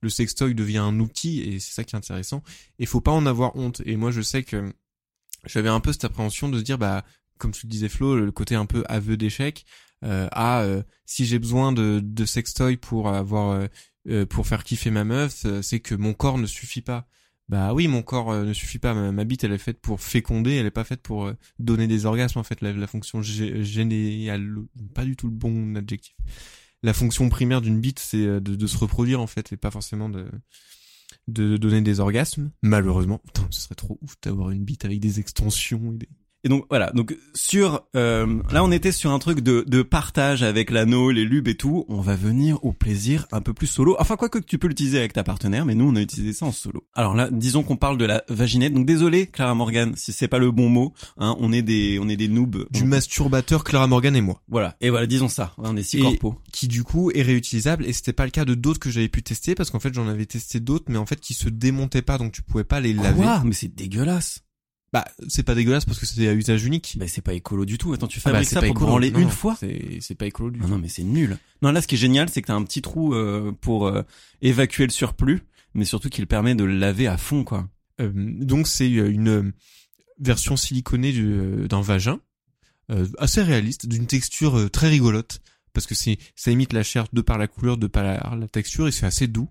[0.00, 2.42] le sextoy devient un outil et c'est ça qui est intéressant.
[2.78, 3.82] Et faut pas en avoir honte.
[3.84, 4.72] Et moi, je sais que
[5.44, 7.04] j'avais un peu cette appréhension de se dire, bah,
[7.38, 9.64] comme tu le disais Flo, le côté un peu aveu d'échec.
[10.04, 13.68] Euh, ah, euh, si j'ai besoin de, de sextoy pour avoir
[14.30, 17.06] pour faire kiffer ma meuf, c'est que mon corps ne suffit pas.
[17.48, 18.92] Bah oui, mon corps euh, ne suffit pas.
[18.94, 22.04] Ma, bite, elle est faite pour féconder, elle est pas faite pour euh, donner des
[22.04, 22.38] orgasmes.
[22.38, 24.54] En fait, la, fonction gé- géniale,
[24.94, 26.14] pas du tout le bon adjectif.
[26.82, 29.70] La fonction primaire d'une bite, c'est euh, de, de se reproduire en fait, et pas
[29.70, 30.26] forcément de
[31.26, 32.50] de donner des orgasmes.
[32.62, 35.92] Malheureusement, putain, ce serait trop ouf d'avoir une bite avec des extensions.
[35.92, 36.08] Et des...
[36.48, 40.42] Et donc voilà, donc sur euh, là on était sur un truc de, de partage
[40.42, 41.84] avec l'anneau, les lubes et tout.
[41.88, 43.96] On va venir au plaisir un peu plus solo.
[43.98, 46.46] Enfin quoi que tu peux l'utiliser avec ta partenaire, mais nous on a utilisé ça
[46.46, 46.86] en solo.
[46.94, 48.72] Alors là, disons qu'on parle de la vaginette.
[48.72, 50.94] Donc désolé Clara Morgan si c'est pas le bon mot.
[51.18, 52.66] Hein, on est des on est des noobs.
[52.70, 54.40] Du masturbateur Clara Morgan et moi.
[54.48, 54.74] Voilà.
[54.80, 55.52] Et voilà, disons ça.
[55.58, 56.34] On est six Et corpos.
[56.50, 59.22] qui du coup est réutilisable et c'était pas le cas de d'autres que j'avais pu
[59.22, 62.16] tester parce qu'en fait j'en avais testé d'autres mais en fait qui se démontaient pas
[62.16, 63.20] donc tu pouvais pas les laver.
[63.22, 63.42] Quoi?
[63.44, 64.40] Mais c'est dégueulasse.
[64.92, 66.96] Bah c'est pas dégueulasse parce que c'était à usage unique.
[66.98, 67.92] Bah c'est pas écolo du tout.
[67.92, 70.26] Attends, tu Ah bah, fabriques c'est ça pour branler une non, fois C'est c'est pas
[70.26, 70.66] écolo du tout.
[70.68, 71.36] non, mais c'est nul.
[71.60, 74.02] Non, là, ce qui est génial, c'est que t'as un petit trou euh, pour euh,
[74.40, 75.42] évacuer le surplus,
[75.74, 77.68] mais surtout qu'il permet de le laver à fond, quoi.
[78.00, 79.52] Euh, donc c'est euh, une euh,
[80.20, 82.18] version siliconée du- euh, d'un vagin
[82.90, 85.40] euh, assez réaliste, d'une texture euh, très rigolote
[85.74, 88.48] parce que c'est ça imite la chair de par la couleur, de par la, la
[88.48, 89.48] texture et c'est assez doux.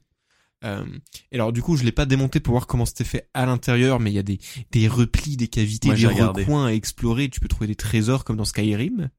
[0.64, 0.84] Euh,
[1.32, 4.00] et alors du coup je l'ai pas démonté pour voir comment c'était fait à l'intérieur,
[4.00, 4.40] mais il y a des
[4.72, 6.42] des replis, des cavités, Moi, des regardé.
[6.44, 7.30] recoins à explorer.
[7.30, 9.10] Tu peux trouver des trésors comme dans Skyrim.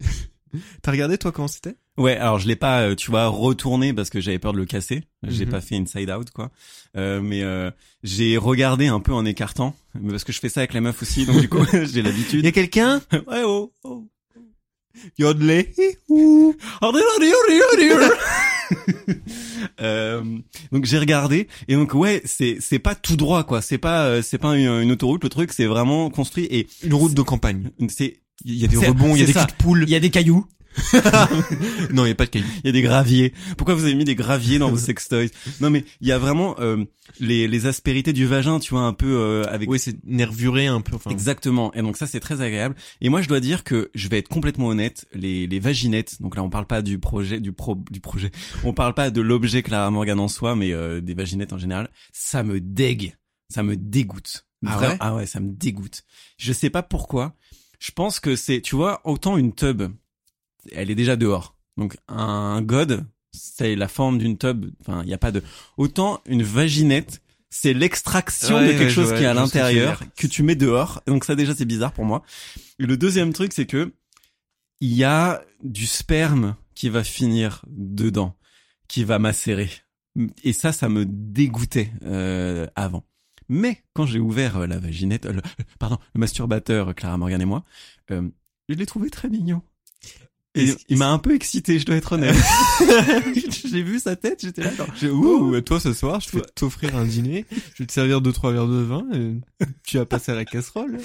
[0.82, 1.74] T'as regardé toi comment c'était?
[1.96, 4.66] Ouais, alors je l'ai pas, euh, tu vois, retourné parce que j'avais peur de le
[4.66, 5.02] casser.
[5.24, 5.50] J'ai Mhm.
[5.50, 6.50] pas fait inside out, quoi.
[6.96, 7.70] Euh, mais euh,
[8.04, 11.02] j'ai regardé un peu en écartant, mais parce que je fais ça avec les meufs
[11.02, 12.44] aussi, donc du coup, j'ai Il l'habitude.
[12.44, 13.00] y a quelqu'un?
[13.28, 14.06] Ouais, oh, oh.
[19.80, 20.22] Euh,
[20.72, 24.22] donc j'ai regardé et donc ouais c'est c'est pas tout droit quoi c'est pas euh,
[24.22, 27.70] c'est pas une, une autoroute le truc c'est vraiment construit et Une route de campagne.
[27.88, 29.84] c'est Il y a des rebonds, il y a des culs de poule.
[29.84, 30.46] il y a des cailloux
[31.92, 32.46] Non, il y a pas de cailloux.
[32.62, 35.30] il y a des graviers pourquoi vous avez mis des graviers dans vos sextoys?
[35.60, 36.84] Non mais il y a vraiment euh,
[37.20, 40.80] les les aspérités du vagin tu vois un peu euh, avec Oui, c'est nervuré un
[40.80, 40.96] peu.
[40.96, 41.72] Enfin, Exactement.
[41.74, 42.74] Et donc ça c'est très agréable.
[43.00, 46.20] Et moi je dois dire que je vais être complètement honnête, les les vaginettes.
[46.20, 48.30] Donc là on parle pas du projet du pro du projet.
[48.64, 51.90] On parle pas de l'objet Clara Morgan en soi, mais euh, des vaginettes en général.
[52.12, 53.16] Ça me dégue,
[53.48, 54.46] ça me dégoûte.
[54.66, 54.96] Ah ouais?
[55.00, 56.04] Ah ouais, ça me dégoûte.
[56.38, 57.34] Je sais pas pourquoi.
[57.78, 59.82] Je pense que c'est, tu vois, autant une tub,
[60.72, 61.56] elle est déjà dehors.
[61.76, 64.66] Donc un god, c'est la forme d'une tub.
[64.80, 65.42] Enfin, il y a pas de.
[65.76, 70.02] Autant une vaginette, c'est l'extraction Ouais, de quelque ouais, chose qui est à que l'intérieur
[70.16, 71.02] que tu mets dehors.
[71.06, 72.22] Donc ça déjà c'est bizarre pour moi.
[72.78, 73.92] Et le deuxième truc c'est que
[74.80, 78.36] il y a du sperme qui va finir dedans,
[78.88, 79.70] qui va macérer.
[80.42, 83.04] Et ça, ça me dégoûtait euh, avant.
[83.48, 85.42] Mais quand j'ai ouvert euh, la vaginette, euh, le,
[85.78, 87.64] pardon, le masturbateur Clara Morgan et moi,
[88.10, 88.28] euh,
[88.68, 89.62] je l'ai trouvé très mignon.
[90.56, 92.36] Et il m'a un peu excité, je dois être honnête.
[93.70, 94.72] j'ai vu sa tête, j'étais là.
[94.74, 98.20] genre, J'ai- Ouh, toi ce soir, je vais t'offrir un dîner, je vais te servir
[98.20, 99.34] deux trois verres de vin, et
[99.84, 100.98] tu vas passer à la casserole.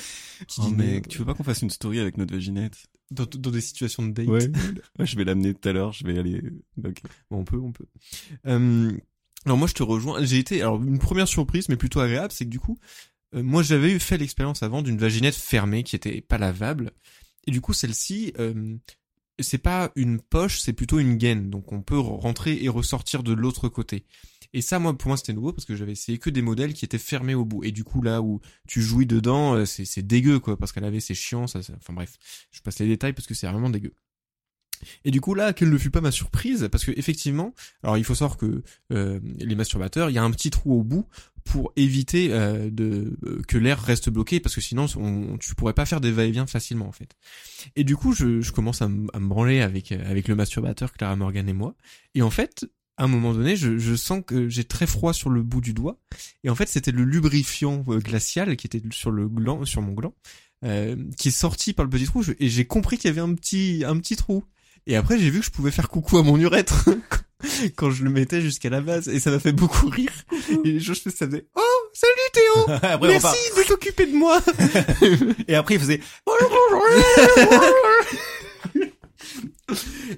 [0.47, 2.77] Qui Oh mec, tu veux pas qu'on fasse une story avec notre vaginette?
[3.11, 4.27] Dans, dans des situations de date.
[4.27, 4.51] Ouais.
[4.99, 6.43] Ouais, je vais l'amener tout à l'heure, je vais aller.
[6.85, 7.01] Ok.
[7.31, 7.85] Bon, on peut, on peut.
[8.45, 8.91] Euh,
[9.45, 10.23] alors moi je te rejoins.
[10.23, 12.77] J'ai été alors une première surprise, mais plutôt agréable, c'est que du coup,
[13.33, 16.91] euh, moi j'avais fait l'expérience avant d'une vaginette fermée qui était pas lavable,
[17.47, 18.75] et du coup celle-ci, euh,
[19.39, 23.33] c'est pas une poche, c'est plutôt une gaine, donc on peut rentrer et ressortir de
[23.33, 24.05] l'autre côté.
[24.53, 26.83] Et ça, moi, pour moi, c'était nouveau parce que j'avais essayé que des modèles qui
[26.83, 27.63] étaient fermés au bout.
[27.63, 30.99] Et du coup, là où tu jouis dedans, euh, c'est dégueu, quoi, parce qu'elle avait
[30.99, 32.17] c'est chiant, ça- enfin bref,
[32.51, 33.93] je passe les détails parce que c'est vraiment dégueu.
[35.03, 38.03] Et du coup là, quelle ne fut pas ma surprise Parce que effectivement, alors il
[38.05, 41.05] faut savoir que euh, les masturbateurs, il y a un petit trou au bout
[41.49, 45.73] pour éviter euh, de euh, que l'air reste bloqué, parce que sinon on, tu pourrais
[45.73, 47.15] pas faire des va-et-vient facilement en fait.
[47.75, 51.15] Et du coup, je, je commence à, me- branler avec euh, avec le masturbateur Clara
[51.15, 51.75] Morgan et moi,
[52.15, 52.65] et en fait.
[53.01, 55.71] À un moment donné, je, je sens que j'ai très froid sur le bout du
[55.73, 56.01] doigt,
[56.43, 59.93] et en fait, c'était le lubrifiant euh, glacial qui était sur le gland, sur mon
[59.93, 60.13] gland,
[60.65, 63.33] euh, qui est sorti par le petit trou, et j'ai compris qu'il y avait un
[63.35, 64.43] petit, un petit trou.
[64.85, 66.89] Et après, j'ai vu que je pouvais faire coucou à mon urètre
[67.75, 69.07] quand je le mettais jusqu'à la base.
[69.07, 70.11] Et ça m'a fait beaucoup rire.
[70.63, 71.61] Et les gens, je ça faisait, oh,
[71.93, 72.75] salut Théo!
[72.83, 74.41] après, Merci de t'occuper de moi!
[75.47, 76.01] Et après, il faisait.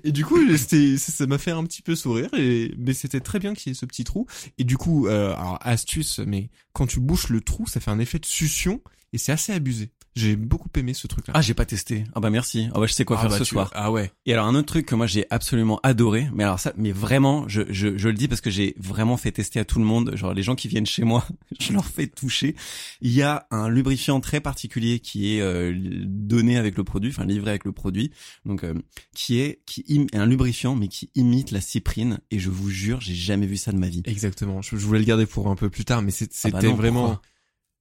[0.04, 3.20] Et du coup, c'était, ça ça m'a fait un petit peu sourire, et, mais c'était
[3.20, 4.26] très bien qu'il y ait ce petit trou.
[4.58, 8.00] Et du coup, euh, alors, astuce, mais quand tu bouches le trou, ça fait un
[8.00, 8.82] effet de succion,
[9.12, 9.92] et c'est assez abusé.
[10.16, 11.34] J'ai beaucoup aimé ce truc-là.
[11.38, 12.04] Ah, j'ai pas testé.
[12.14, 12.68] Ah bah merci.
[12.74, 13.72] Ah bah je sais quoi Ah faire bah, ce tu- soir.
[13.74, 14.12] Ah ouais.
[14.26, 17.48] Et alors un autre truc que moi j'ai absolument adoré, mais alors ça, mais vraiment,
[17.48, 20.12] je, je, je le dis parce que j'ai vraiment fait tester à tout le monde,
[20.16, 21.26] genre les gens qui viennent chez moi,
[21.62, 22.56] je leur fais toucher.
[23.00, 25.74] Il y a un lubrifiant très particulier qui est euh,
[26.06, 28.12] donné avec le produit, enfin livré avec le produit,
[28.46, 28.74] donc euh,
[29.16, 33.00] qui est qui im- un lubrifiant mais qui imite la cyprine et je vous jure,
[33.00, 34.02] j'ai jamais vu ça de ma vie.
[34.06, 34.62] Exactement.
[34.62, 36.28] Je, je voulais le garder pour un peu plus tard, mais Ah bah
[36.60, 37.02] c'était vraiment.
[37.08, 37.22] pourquoi?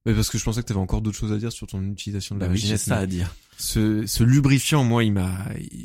[0.06, 2.34] Mais parce que je pensais que t'avais encore d'autres choses à dire sur ton utilisation
[2.34, 3.34] de la Bah j'ai ça à dire.
[3.58, 5.30] Ce, ce lubrifiant, moi, il m'a,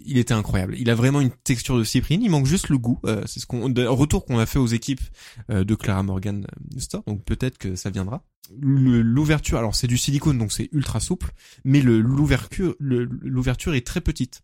[0.06, 0.76] il était incroyable.
[0.78, 2.22] Il a vraiment une texture de cyprine.
[2.22, 3.00] Il manque juste le goût.
[3.06, 5.02] Euh, c'est ce qu'on, retour qu'on a fait aux équipes
[5.50, 7.04] euh, de Clara Morgan euh, Store.
[7.08, 8.24] Donc peut-être que ça viendra.
[8.62, 11.32] L'ouverture, alors c'est du silicone, donc c'est ultra souple,
[11.64, 14.44] mais le l'ouverture, l'ouverture est très petite.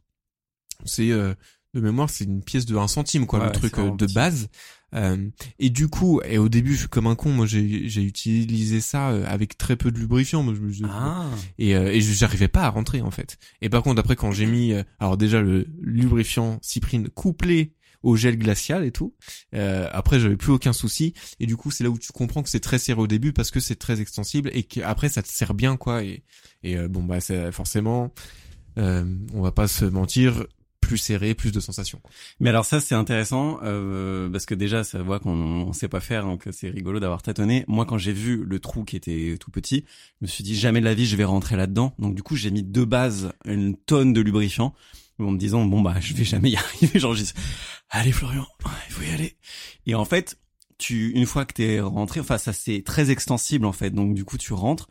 [0.86, 1.34] C'est euh,
[1.74, 4.14] de mémoire, c'est une pièce de 1 centime, quoi, Ouais, le truc euh, de petit.
[4.14, 4.50] base.
[4.94, 7.32] Euh, et du coup, et au début, je suis comme un con.
[7.32, 10.44] Moi, j'ai j'ai utilisé ça euh, avec très peu de lubrifiant.
[10.44, 11.30] Moi, je, Ah.
[11.58, 13.38] et, euh, et j'arrivais pas à rentrer en fait.
[13.62, 17.74] Et par contre après quand j'ai mis alors déjà le lubrifiant cyprine couplé
[18.04, 19.14] au gel glacial et tout,
[19.54, 22.50] euh, après j'avais plus aucun souci et du coup c'est là où tu comprends que
[22.50, 25.54] c'est très serré au début parce que c'est très extensible et qu'après ça te sert
[25.54, 26.24] bien quoi et,
[26.64, 28.12] et euh, bon bah c'est forcément
[28.80, 30.46] euh, on va pas se mentir
[30.92, 32.02] plus serré plus de sensations.
[32.42, 36.02] Mais alors ça c'est intéressant euh, parce que déjà ça voit qu'on on sait pas
[36.02, 37.64] faire donc c'est rigolo d'avoir tâtonné.
[37.70, 39.86] Moi quand j'ai vu le trou qui était tout petit,
[40.20, 41.94] je me suis dit jamais de la vie je vais rentrer là-dedans.
[41.98, 44.74] Donc du coup j'ai mis de base une tonne de lubrifiant
[45.18, 47.00] en me disant bon bah je vais jamais y arriver.
[47.00, 47.38] Genre juste
[47.90, 48.46] allez Florian
[48.90, 49.38] il faut y aller.
[49.86, 50.38] Et en fait
[50.78, 54.26] tu une fois que t'es rentré, enfin ça c'est très extensible en fait donc du
[54.26, 54.90] coup tu rentres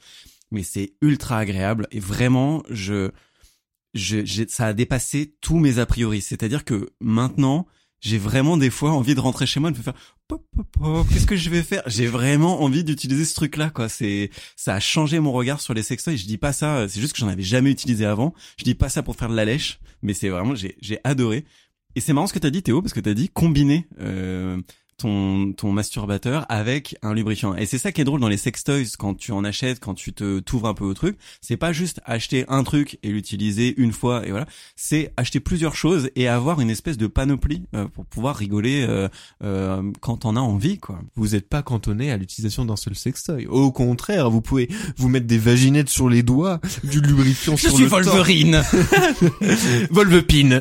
[0.50, 3.10] mais c'est ultra agréable et vraiment je
[3.94, 6.20] je, ça a dépassé tous mes a priori.
[6.20, 7.66] C'est-à-dire que maintenant,
[8.00, 9.94] j'ai vraiment des fois envie de rentrer chez moi et de faire
[10.26, 11.82] pop, pop, pop, qu'est-ce que je vais faire?
[11.86, 13.88] J'ai vraiment envie d'utiliser ce truc-là, quoi.
[13.88, 16.16] C'est, ça a changé mon regard sur les sextoys.
[16.16, 18.34] Je dis pas ça, c'est juste que j'en avais jamais utilisé avant.
[18.56, 21.44] Je dis pas ça pour faire de la lèche, mais c'est vraiment, j'ai, j'ai adoré.
[21.96, 24.60] Et c'est marrant ce que t'as dit, Théo, parce que t'as dit combiner euh,
[25.00, 27.54] ton ton masturbateur avec un lubrifiant.
[27.56, 30.12] Et c'est ça qui est drôle dans les sextoys quand tu en achètes, quand tu
[30.12, 31.16] te t'ouvres un peu au truc.
[31.40, 34.46] C'est pas juste acheter un truc et l'utiliser une fois et voilà.
[34.76, 39.08] C'est acheter plusieurs choses et avoir une espèce de panoplie euh, pour pouvoir rigoler euh,
[39.42, 41.00] euh, quand t'en as envie, quoi.
[41.16, 43.46] Vous n'êtes pas cantonné à l'utilisation d'un seul sextoy.
[43.46, 47.88] Au contraire, vous pouvez vous mettre des vaginettes sur les doigts, du lubrifiant sur le
[47.88, 48.06] torse.
[49.90, 50.60] Volvepine.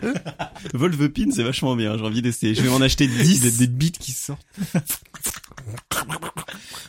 [0.73, 1.97] Volvepin, c'est vachement bien.
[1.97, 2.55] J'ai envie d'essayer.
[2.55, 3.57] Je vais m'en acheter Il y a 10.
[3.57, 4.47] des bites qui sortent.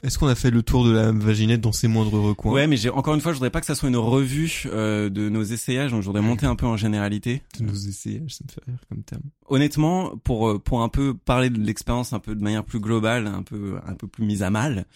[0.02, 2.76] Est-ce qu'on a fait le tour de la vaginette dans ses moindres recoins Ouais, mais
[2.76, 5.42] j'ai encore une fois, je voudrais pas que ça soit une revue euh, de nos
[5.42, 7.42] essayages, donc je voudrais monter un peu en généralité.
[7.58, 9.22] De nos essayages, ça me fait rire comme terme.
[9.48, 13.26] honnêtement, pour euh, pour un peu parler de l'expérience un peu de manière plus globale,
[13.26, 14.86] un peu un peu plus mise à mal,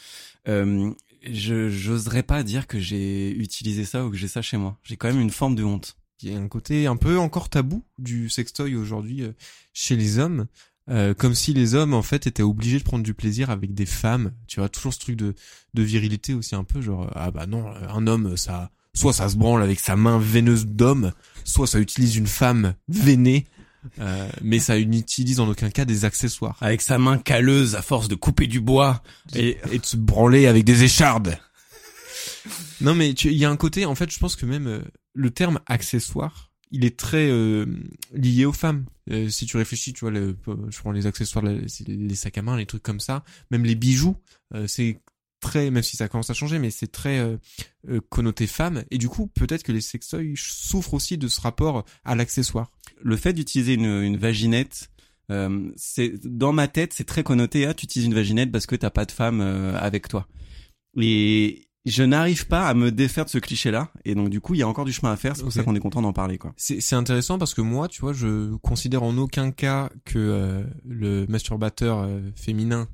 [0.48, 0.90] euh,
[1.30, 4.78] je j'oserais pas dire que j'ai utilisé ça ou que j'ai ça chez moi.
[4.84, 5.96] J'ai quand même une forme de honte.
[6.22, 9.24] Il y a un côté un peu encore tabou du sextoy aujourd'hui
[9.74, 10.46] chez les hommes.
[10.90, 13.86] Euh, comme si les hommes en fait étaient obligés de prendre du plaisir avec des
[13.86, 14.32] femmes.
[14.46, 15.34] Tu vois toujours ce truc de
[15.72, 19.36] de virilité aussi un peu genre ah bah non un homme ça soit ça se
[19.36, 21.12] branle avec sa main veineuse d'homme,
[21.44, 23.46] soit ça utilise une femme veinée,
[23.98, 28.06] euh, mais ça n'utilise en aucun cas des accessoires Avec sa main calleuse à force
[28.08, 29.02] de couper du bois.
[29.34, 31.38] et, et de se branler avec des échardes.
[32.80, 34.80] Non mais tu- il y a un côté en fait je pense que même euh,
[35.14, 37.66] le terme accessoire il est très euh,
[38.12, 38.84] lié aux femmes.
[39.10, 40.36] Euh, si tu réfléchis, tu vois, le,
[40.68, 43.76] je prends les accessoires, les, les sacs à main, les trucs comme ça, même les
[43.76, 44.16] bijoux,
[44.54, 45.00] euh, c'est
[45.40, 47.36] très, même si ça commence à changer, mais c'est très euh,
[47.88, 48.82] euh, connoté femme.
[48.90, 52.70] Et du coup, peut-être que les sextoys souffrent aussi de ce rapport à l'accessoire.
[53.02, 54.90] Le fait d'utiliser une, une vaginette,
[55.30, 57.66] euh, c'est dans ma tête, c'est très connoté.
[57.66, 60.26] Ah, tu utilises une vaginette parce que t'as pas de femme euh, avec toi.
[61.00, 63.90] Et je n'arrive pas à me défaire de ce cliché-là.
[64.04, 65.36] Et donc du coup, il y a encore du chemin à faire.
[65.36, 66.54] C'est pour ça qu'on est content d'en parler, quoi.
[66.56, 71.26] C'est intéressant parce que moi, tu vois, je considère en aucun cas que euh, le
[71.26, 72.88] masturbateur euh, féminin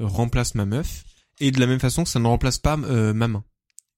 [0.00, 1.04] euh, remplace ma meuf,
[1.40, 3.44] et de la même façon que ça ne remplace pas euh, ma main.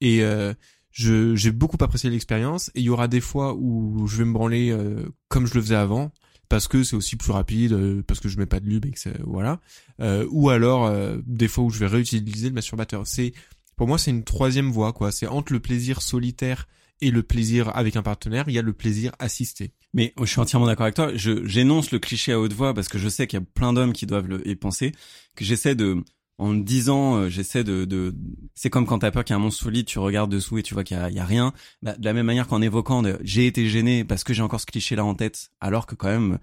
[0.00, 0.54] Et euh,
[0.90, 4.32] je j'ai beaucoup apprécié l'expérience, et il y aura des fois où je vais me
[4.32, 6.11] branler euh, comme je le faisais avant,
[6.48, 8.92] parce que c'est aussi plus rapide, euh, parce que je mets pas de lube et
[8.92, 9.61] que voilà.
[10.00, 13.06] Euh, ou alors euh, des fois où je vais réutiliser le masturbateur.
[13.06, 13.34] C'est
[13.78, 15.10] pour moi c'est une troisième voie quoi.
[15.10, 16.68] C'est entre le plaisir solitaire
[17.00, 19.72] et le plaisir avec un partenaire, il y a le plaisir assisté.
[19.94, 21.12] Mais oh, je suis entièrement d'accord avec toi.
[21.14, 23.72] Je j'énonce le cliché à haute voix parce que je sais qu'il y a plein
[23.72, 24.92] d'hommes qui doivent le y penser.
[25.34, 26.02] Que j'essaie de
[26.38, 28.14] en me disant, euh, j'essaie de, de
[28.54, 30.62] c'est comme quand t'as peur qu'il y a un monstre solide, tu regardes dessous et
[30.62, 31.52] tu vois qu'il y a, il y a rien.
[31.82, 34.66] Bah, de la même manière qu'en évoquant, j'ai été gêné parce que j'ai encore ce
[34.66, 36.38] cliché-là en tête, alors que quand même,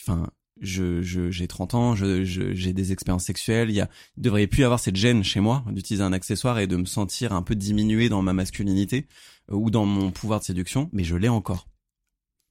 [0.00, 3.70] enfin, je, je, j'ai 30 ans, je, je- j'ai des expériences sexuelles.
[3.70, 6.58] Il y a, il devrait plus y avoir cette gêne chez moi d'utiliser un accessoire
[6.58, 9.06] et de me sentir un peu diminué dans ma masculinité
[9.50, 11.68] euh, ou dans mon pouvoir de séduction, mais je l'ai encore.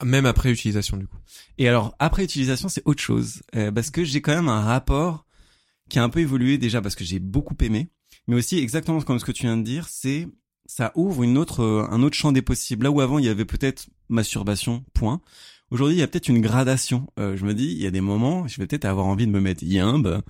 [0.03, 1.17] Même après utilisation du coup.
[1.57, 5.25] Et alors après utilisation, c'est autre chose euh, parce que j'ai quand même un rapport
[5.89, 7.89] qui a un peu évolué déjà parce que j'ai beaucoup aimé,
[8.27, 10.27] mais aussi exactement comme ce que tu viens de dire, c'est
[10.65, 12.83] ça ouvre une autre un autre champ des possibles.
[12.83, 15.21] Là où avant il y avait peut-être masturbation, point.
[15.75, 17.05] Aujourd'hui, il y a peut-être une gradation.
[17.19, 19.31] Euh, je me dis, il y a des moments, je vais peut-être avoir envie de
[19.33, 20.21] me mettre yimbe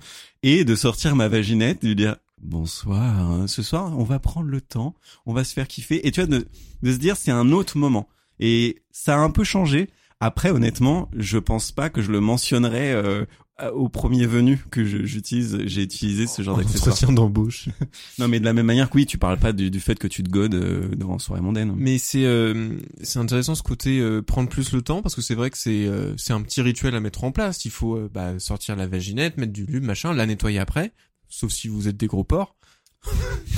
[0.42, 3.20] et de sortir ma vaginette, et de lui dire bonsoir.
[3.30, 3.46] hein.
[3.46, 6.04] Ce soir, on va prendre le temps, on va se faire kiffer.
[6.04, 6.48] Et tu vois, de,
[6.82, 8.08] de se dire, c'est un autre moment.
[8.40, 9.88] Et ça a un peu changé.
[10.20, 13.24] Après, honnêtement, je pense pas que je le mentionnerais euh,
[13.72, 15.58] au premier venu que j'utilise.
[15.64, 16.94] J'ai utilisé ce genre d'accessoire.
[16.94, 17.68] Entretien d'embauche.
[18.18, 20.06] Non, mais de la même manière que oui, tu parles pas du, du fait que
[20.06, 21.74] tu te godes euh, devant soirée mondaine.
[21.76, 25.34] Mais c'est euh, c'est intéressant ce côté euh, prendre plus le temps parce que c'est
[25.34, 27.64] vrai que c'est euh, c'est un petit rituel à mettre en place.
[27.64, 30.92] Il faut euh, bah, sortir la vaginette, mettre du lube, machin, la nettoyer après.
[31.28, 32.56] Sauf si vous êtes des gros porcs.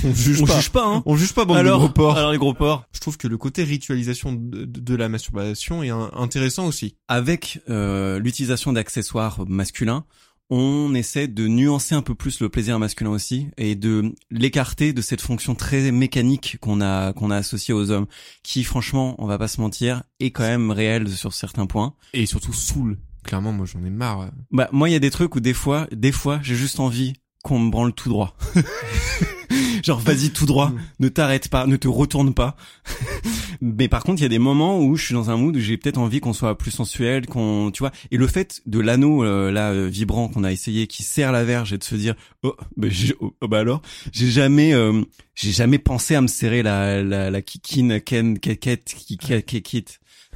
[0.03, 0.55] On juge on pas.
[0.57, 1.03] juge pas, hein.
[1.05, 2.17] On juge pas bande de alors, gros porcs.
[2.17, 2.83] alors les gros porcs.
[2.93, 6.95] Je trouve que le côté ritualisation de, de- de la masturbation est un- intéressant aussi.
[7.07, 10.05] Avec euh, l'utilisation d'accessoires masculins,
[10.51, 15.01] on essaie de nuancer un peu plus le plaisir masculin aussi et de l'écarter de
[15.01, 18.07] cette fonction très mécanique qu'on a qu'on a associée aux hommes,
[18.41, 21.93] qui franchement, on va pas se mentir, est quand même réelle sur certains points.
[22.13, 22.97] Et surtout saoule.
[23.23, 24.31] Clairement, moi j'en ai marre.
[24.51, 27.13] Bah moi, il y a des trucs où des fois, des fois, j'ai juste envie
[27.43, 28.35] qu'on me branle tout droit.
[29.83, 32.55] Genre vas-y tout droit, ne t'arrête pas, ne te retourne pas.
[33.61, 35.59] Mais par contre, il y a des moments où je suis dans un mood où
[35.59, 37.91] j'ai peut-être envie qu'on soit plus sensuel, qu'on, tu vois.
[38.11, 41.43] Et le fait de l'anneau euh, là euh, vibrant qu'on a essayé, qui serre la
[41.43, 42.87] verge et de se dire, oh, bah,
[43.19, 45.01] oh, oh, bah alors, j'ai jamais, euh,
[45.35, 49.85] j'ai jamais pensé à me serrer la la, la kikine, ken, keket, kikit, kikit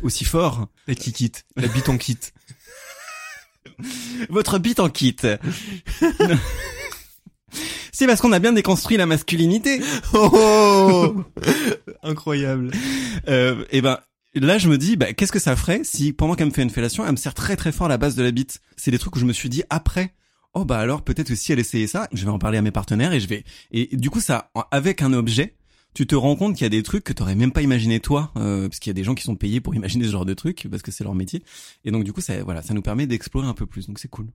[0.01, 0.67] aussi fort.
[0.87, 2.19] La kikit, la bite en kit.
[4.29, 5.17] Votre bite en kit.
[7.91, 9.81] C'est parce qu'on a bien déconstruit la masculinité.
[10.13, 11.15] Oh
[12.03, 12.71] Incroyable.
[13.27, 13.99] Euh, et ben
[14.35, 16.69] là, je me dis, bah, qu'est-ce que ça ferait si pendant qu'elle me fait une
[16.69, 18.59] fellation, elle me serre très très fort la base de la bite?
[18.77, 20.13] C'est des trucs où je me suis dit après.
[20.55, 22.71] Oh bah alors peut-être que si elle essayait ça, je vais en parler à mes
[22.71, 25.55] partenaires et je vais et du coup ça avec un objet,
[25.95, 28.31] tu te rends compte qu'il y a des trucs que t'aurais même pas imaginé toi,
[28.37, 30.33] euh, parce qu'il y a des gens qui sont payés pour imaginer ce genre de
[30.35, 31.43] trucs parce que c'est leur métier.
[31.85, 33.87] Et donc du coup ça voilà, ça nous permet d'explorer un peu plus.
[33.87, 34.27] Donc c'est cool.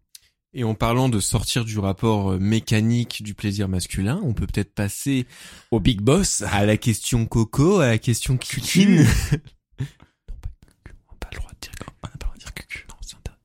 [0.55, 4.73] Et en parlant de sortir du rapport euh, mécanique du plaisir masculin, on peut peut-être
[4.73, 5.27] passer
[5.71, 6.43] Au big boss.
[6.43, 9.07] à la question coco, à la question kikine.
[9.79, 9.85] On
[11.13, 12.87] n'a pas le droit de dire, on n'a pas le droit de dire cucu.
[12.89, 13.41] Non, c'est interdit.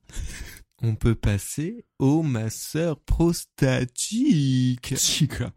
[0.82, 4.94] On peut passer au masseur prostatique.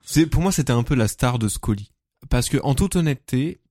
[0.02, 1.92] C'est pour moi c'était un peu la star de Scully
[2.30, 3.62] parce que en toute honnêteté,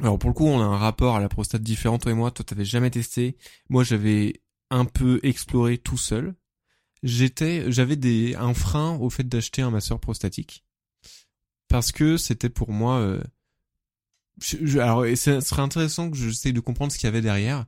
[0.00, 2.30] alors pour le coup on a un rapport à la prostate différent toi et moi.
[2.30, 3.36] Toi t'avais jamais testé,
[3.68, 6.34] moi j'avais un peu exploré tout seul.
[7.02, 10.64] J'étais, j'avais des un frein au fait d'acheter un masseur prostatique
[11.68, 12.98] parce que c'était pour moi.
[12.98, 13.22] euh,
[14.40, 17.20] je- je- alors et ce serait intéressant que j'essaye de comprendre ce qu'il y avait
[17.20, 17.66] derrière,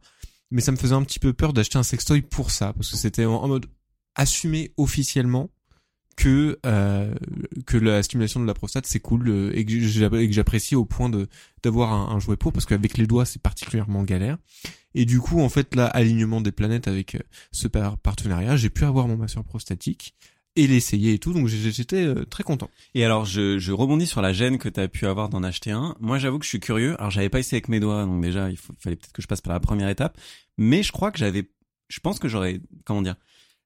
[0.51, 2.97] mais ça me faisait un petit peu peur d'acheter un sextoy pour ça parce que
[2.97, 3.67] c'était en, mode
[4.15, 5.51] assumer officiellement
[6.17, 7.15] que euh,
[7.67, 11.27] que la stimulation de la prostate c'est cool euh, et que j'apprécie au point de
[11.63, 14.39] d'avoir un, un jouet pour parce qu'avec les doigts c'est particulièrement galère
[14.95, 17.21] et du coup en fait là alignement des planètes avec euh,
[17.53, 20.15] ce par- partenariat j'ai pu avoir mon masseur prostatique
[20.57, 24.23] et l'essayer et tout donc j'étais euh, très content Et alors, je, je rebondis sur
[24.23, 25.97] la gêne que t'as pu avoir d'en acheter un.
[25.99, 26.95] Moi, j'avoue que je suis curieux.
[27.01, 29.41] Alors, j'avais pas essayé avec mes doigts, donc déjà, il fallait peut-être que je passe
[29.41, 30.17] par la première étape.
[30.57, 31.51] Mais je crois que j'avais,
[31.89, 33.17] je pense que j'aurais, comment dire,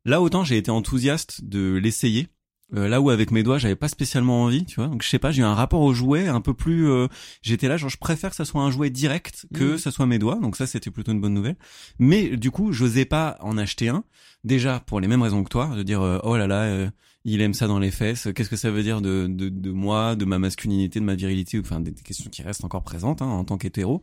[0.07, 2.29] là autant j'ai été enthousiaste de l'essayer.
[2.75, 5.19] Euh, là où avec mes doigts j'avais pas spécialement envie tu vois donc je sais
[5.19, 7.09] pas j'ai eu un rapport au jouet un peu plus euh,
[7.43, 9.79] j'étais là genre je préfère que ça soit un jouet direct que Mhm.
[9.79, 11.57] ça soit mes doigts donc ça c'était plutôt une bonne nouvelle
[11.99, 14.05] mais du coup j'osais pas en acheter un
[14.45, 16.91] déjà pour les mêmes raisons que toi de dire euh, oh là là euh,
[17.25, 18.29] il aime ça dans les fesses.
[18.35, 21.59] Qu'est-ce que ça veut dire de, de, de moi, de ma masculinité, de ma virilité,
[21.59, 24.01] enfin des, des questions qui restent encore présentes hein, en tant qu'hétéro.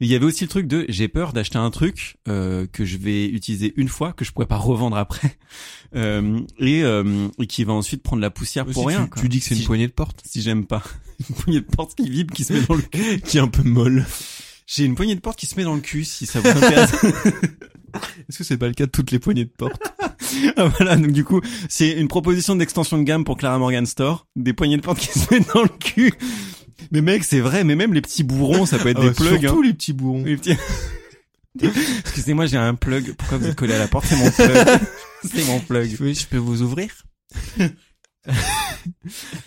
[0.00, 2.96] Il y avait aussi le truc de j'ai peur d'acheter un truc euh, que je
[2.98, 5.36] vais utiliser une fois que je pourrais pas revendre après
[5.94, 9.04] euh, et, euh, et qui va ensuite prendre la poussière pour rien.
[9.04, 9.22] tu, quoi.
[9.22, 10.82] tu dis que c'est Si- une poignée de porte Si j'aime pas
[11.30, 13.20] une poignée de porte qui vibre, qui se met dans le cul.
[13.24, 14.04] qui est un peu molle
[14.66, 16.92] J'ai une poignée de porte qui se met dans le cul si ça vous intéresse.
[18.28, 19.80] est-ce que c'est pas le cas de toutes les poignées de porte
[20.56, 24.26] Ah, voilà, donc du coup, c'est une proposition d'extension de gamme pour Clara Morgan Store,
[24.34, 26.12] des poignées de porte qui se mettent dans le cul.
[26.90, 29.14] Mais mec, c'est vrai, mais même les petits bourrons, ça peut être Ah des ouais,
[29.14, 29.40] plugs.
[29.40, 29.66] surtout hein.
[29.66, 30.56] les petits bourrons Les petits-
[32.00, 33.14] Excusez-moi, j'ai un plug.
[33.16, 34.06] Pourquoi vous êtes collé à la porte?
[34.06, 34.80] C'est mon plug.
[35.24, 35.96] c'est mon plug.
[36.00, 36.90] Oui, je peux vous ouvrir?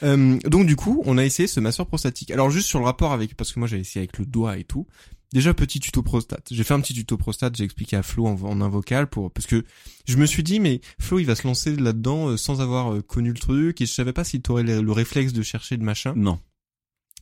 [0.03, 2.31] Euh, donc du coup, on a essayé ce masseur prostatique.
[2.31, 4.63] Alors juste sur le rapport avec, parce que moi j'ai essayé avec le doigt et
[4.63, 4.87] tout.
[5.33, 6.47] Déjà petit tuto prostate.
[6.51, 7.55] J'ai fait un petit tuto prostate.
[7.57, 9.65] J'ai expliqué à Flo en, en un vocal pour parce que
[10.07, 13.01] je me suis dit mais Flo il va se lancer là-dedans euh, sans avoir euh,
[13.01, 15.83] connu le truc et je savais pas s'il t'aurait le, le réflexe de chercher de
[15.83, 16.13] machin.
[16.15, 16.39] Non,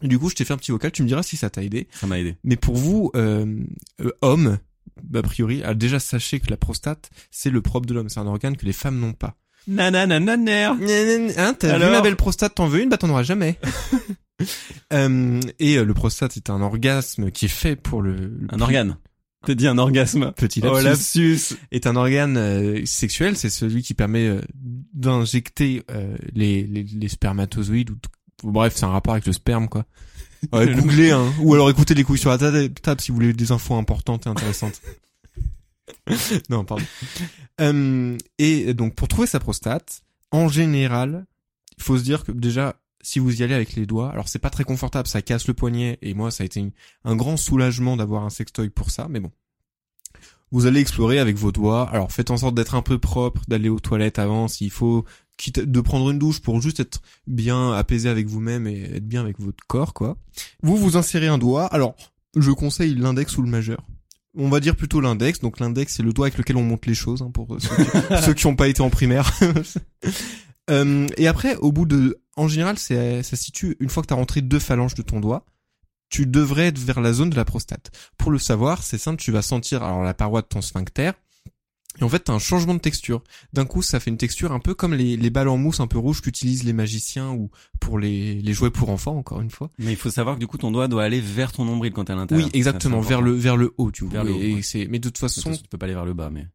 [0.01, 0.91] du coup, je t'ai fait un petit vocal.
[0.91, 1.87] Tu me diras si ça t'a aidé.
[1.91, 2.35] ça m'a aidé.
[2.43, 3.45] Mais pour vous, euh,
[4.01, 4.57] euh, hommes,
[5.13, 8.09] a priori, alors déjà sachez que la prostate c'est le propre de l'homme.
[8.09, 9.35] C'est un organe que les femmes n'ont pas.
[9.67, 10.65] Nananananer.
[11.37, 13.59] Hein, t'as vu Alors ma belle prostate, t'en veux une, bah t'en auras jamais.
[14.91, 18.59] Euh, et euh, le prostate c'est un orgasme qui est fait pour le, le Un
[18.59, 18.97] organe.
[19.45, 20.33] T'as dit un orgasme.
[20.35, 20.83] Petit Oh, lapsus.
[20.83, 21.55] lapsus.
[21.71, 24.41] est un organe euh, sexuel, c'est celui qui permet euh,
[24.93, 27.95] d'injecter euh, les, les, les spermatozoïdes ou
[28.51, 29.85] bref, c'est un rapport avec le sperme quoi.
[30.53, 33.33] Ouais, googlez hein, ou alors écoutez les couilles sur la ta- table si vous voulez
[33.33, 34.79] des infos importantes et intéressantes.
[36.49, 36.83] non, pardon.
[37.61, 41.25] Euh, et donc pour trouver sa prostate, en général,
[41.77, 44.39] il faut se dire que déjà si vous y allez avec les doigts, alors c'est
[44.39, 46.63] pas très confortable, ça casse le poignet et moi ça a été
[47.03, 49.31] un grand soulagement d'avoir un sextoy pour ça, mais bon.
[50.51, 51.89] Vous allez explorer avec vos doigts.
[51.89, 55.05] Alors faites en sorte d'être un peu propre, d'aller aux toilettes avant s'il faut,
[55.37, 59.21] quitte de prendre une douche pour juste être bien apaisé avec vous-même et être bien
[59.21, 60.17] avec votre corps, quoi.
[60.61, 61.65] Vous vous insérez un doigt.
[61.67, 61.95] Alors,
[62.35, 63.85] je conseille l'index ou le majeur.
[64.37, 65.39] On va dire plutôt l'index.
[65.39, 67.91] Donc l'index, c'est le doigt avec lequel on monte les choses, hein, pour ceux qui,
[68.25, 69.31] ceux qui n'ont pas été en primaire.
[70.71, 74.07] Euh, et après, au bout de, en général, c'est, ça se situe une fois que
[74.07, 75.45] tu as rentré deux phalanges de ton doigt,
[76.09, 77.91] tu devrais être vers la zone de la prostate.
[78.17, 81.11] Pour le savoir, c'est simple, tu vas sentir alors la paroi de ton sphincter.
[81.99, 83.23] Et en fait, t'as un changement de texture.
[83.53, 85.87] D'un coup, ça fait une texture un peu comme les, les balles en mousse un
[85.87, 87.49] peu rouges qu'utilisent les magiciens ou
[87.79, 89.71] pour les, les jouets pour enfants, encore une fois.
[89.79, 92.03] Mais il faut savoir que du coup ton doigt doit aller vers ton nombril quand
[92.03, 92.47] t'es à l'intérieur.
[92.47, 94.11] Oui, exactement, vers le, vers le haut, tu vois.
[94.11, 96.03] Vers le haut, Et c'est, mais de toute façon, façon, tu peux pas aller vers
[96.05, 96.45] le bas, mais.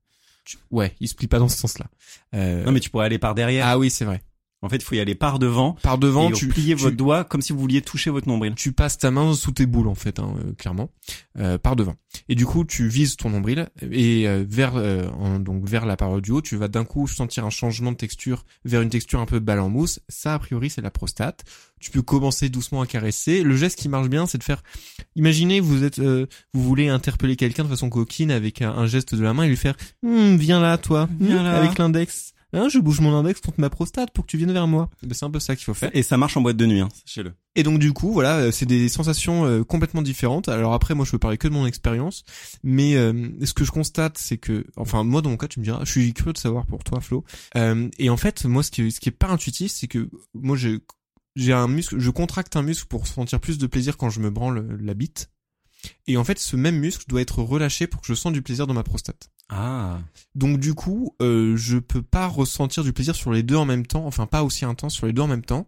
[0.45, 1.87] tu- ouais, il se plie pas dans ce sens-là.
[2.35, 3.67] Euh, Non, mais tu pourrais aller par derrière.
[3.67, 4.21] ah oui, c'est vrai.
[4.63, 5.73] En fait, il faut y aller par devant.
[5.83, 8.55] Par devant, et tu, plier tu- votre doigt comme si vous vouliez toucher votre nombril.
[8.55, 10.91] tu passes ta main sous tes boules en fait, hein, euh, clairement,
[11.39, 11.95] euh, par devant.
[12.29, 15.97] Et du coup, tu vises ton nombril et euh, vers euh, en- donc vers la
[15.97, 19.21] paroi du haut, tu vas d'un coup sentir un changement de texture vers une texture
[19.21, 20.01] un peu balle en mousse.
[20.11, 21.43] Ça, a priori, c'est la prostate.
[21.81, 23.43] Tu peux commencer doucement à caresser.
[23.43, 24.63] Le geste qui marche bien, c'est de faire.
[25.17, 29.15] Imaginez, vous êtes, euh, vous voulez interpeller quelqu'un de façon coquine avec un, un geste
[29.15, 31.57] de la main et lui faire Hum, viens là, toi, Viens Hum, là.
[31.57, 32.35] avec l'index.
[32.53, 34.91] Hein, je bouge mon index contre ma prostate pour que tu viennes vers moi.
[35.03, 35.91] Ben, c'est un peu ça qu'il faut faire.
[35.95, 37.33] Et ça marche en boîte de nuit, hein, sachez-le.
[37.57, 40.49] Et donc du coup, voilà, euh, c'est des sensations euh, complètement différentes.
[40.49, 42.25] Alors après, moi, je peux parler que de mon expérience,
[42.63, 45.65] mais euh, ce que je constate, c'est que, enfin, moi, dans mon cas, tu me
[45.65, 47.25] diras, je suis curieux de savoir pour toi, Flo.
[47.57, 50.09] Euh, et en fait, moi, ce qui, est- ce qui est pas intuitif, c'est que
[50.35, 50.79] moi, j'ai
[51.37, 54.31] j'ai un muscle, je contracte un muscle pour sentir plus de plaisir quand je me
[54.31, 55.31] branle la bite.
[56.07, 58.67] Et en fait, ce même muscle doit être relâché pour que je sente du plaisir
[58.67, 59.31] dans ma prostate.
[59.49, 59.99] Ah.
[60.35, 63.87] Donc du coup, euh, je peux pas ressentir du plaisir sur les deux en même
[63.87, 65.67] temps, enfin pas aussi intense sur les deux en même temps.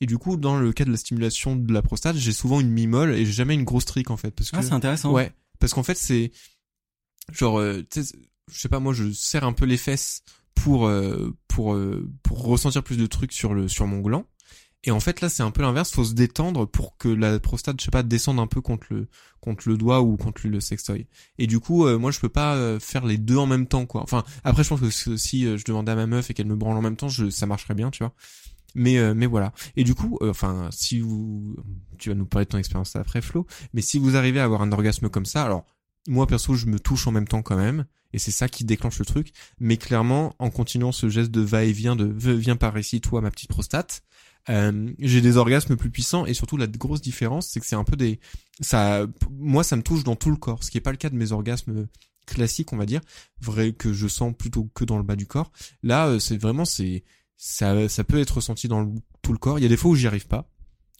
[0.00, 2.70] Et du coup, dans le cas de la stimulation de la prostate, j'ai souvent une
[2.70, 5.12] mi-molle et j'ai jamais une grosse trique en fait, parce que Ah, c'est intéressant.
[5.12, 6.30] ouais, parce qu'en fait c'est
[7.32, 10.22] genre, euh, je sais pas, moi je serre un peu les fesses
[10.54, 14.26] pour euh, pour euh, pour ressentir plus de trucs sur le sur mon gland.
[14.84, 17.80] Et en fait là c'est un peu l'inverse, faut se détendre pour que la prostate,
[17.80, 19.08] je sais pas, descende un peu contre le
[19.40, 21.06] contre le doigt ou contre le sextoy.
[21.38, 23.84] Et du coup, euh, moi, je peux pas euh, faire les deux en même temps,
[23.84, 24.02] quoi.
[24.02, 26.56] Enfin, après, je pense que si- euh, je demandais à ma meuf et qu'elle me
[26.56, 28.14] branle en même temps, ça marcherait bien, tu vois.
[28.74, 29.52] Mais mais voilà.
[29.76, 31.56] Et du coup, enfin, si vous,
[31.98, 33.46] tu vas nous parler de ton expérience après, Flo.
[33.72, 35.64] Mais si vous arrivez à avoir un orgasme comme ça, alors
[36.08, 38.98] moi perso, je me touche en même temps quand même, et c'est ça qui déclenche
[38.98, 39.32] le truc.
[39.60, 43.50] Mais clairement, en continuant ce geste de va-et-vient, de viens par ici, toi, ma petite
[43.50, 44.02] prostate.
[44.50, 47.84] Euh, j'ai des orgasmes plus puissants et surtout la grosse différence c'est que c'est un
[47.84, 48.20] peu des
[48.60, 51.08] ça moi ça me touche dans tout le corps ce qui est pas le cas
[51.10, 51.86] de mes orgasmes
[52.26, 53.00] classiques on va dire
[53.40, 55.50] vrai que je sens plutôt que dans le bas du corps.
[55.82, 57.04] Là euh, c'est vraiment c'est
[57.36, 58.92] ça ça peut être ressenti dans le-
[59.22, 59.58] tout le corps.
[59.58, 60.50] Il y a des fois où j'y arrive pas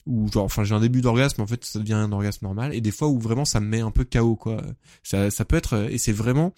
[0.06, 2.80] ou genre enfin j'ai un début d'orgasme en fait ça devient un orgasme normal et
[2.80, 4.62] des fois où vraiment ça me met un peu KO quoi
[5.02, 6.52] ça ça peut être et c'est vraiment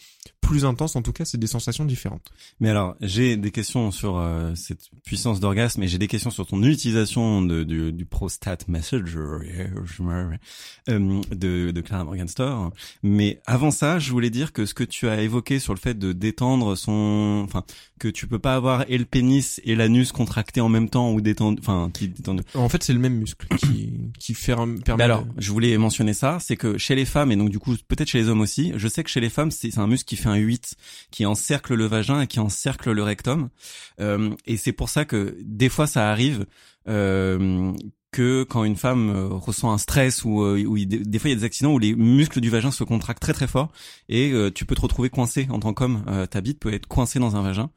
[0.47, 2.30] plus intense en tout cas c'est des sensations différentes
[2.61, 6.47] Mais alors, j'ai des questions sur euh, cette puissance d'orgasme et j'ai des questions sur
[6.47, 9.09] ton utilisation de, du, du prostate messenger
[10.88, 12.70] euh, de, de Clara Morgenstern.
[13.03, 15.99] Mais avant ça, je voulais dire que ce que tu as évoqué sur le fait
[15.99, 17.64] de détendre son, enfin,
[17.99, 21.20] que tu peux pas avoir et le pénis et l'anus contractés en même temps ou
[21.20, 22.42] détendu, enfin, qui détendu.
[22.55, 24.11] en fait c'est le même muscle qui
[24.84, 27.59] permet Mais alors, je voulais mentionner ça, c'est que chez les femmes, et donc du
[27.59, 30.07] coup peut-être chez les hommes aussi, je sais que chez les femmes, c'est un muscle
[30.09, 30.74] qui fait un 8,
[31.11, 33.49] qui encercle le vagin et qui encercle le rectum.
[34.01, 36.47] Euh, et c'est pour ça que des fois ça arrive
[36.89, 37.72] euh,
[38.12, 41.28] que quand une femme euh, ressent un stress ou, euh, ou il- des, des fois
[41.28, 43.70] il y a des accidents où les muscles du vagin se contractent très très fort
[44.09, 46.05] et euh, tu peux te retrouver coincé en tant qu'homme.
[46.09, 47.70] Euh, ta bite peut être coincée dans un vagin.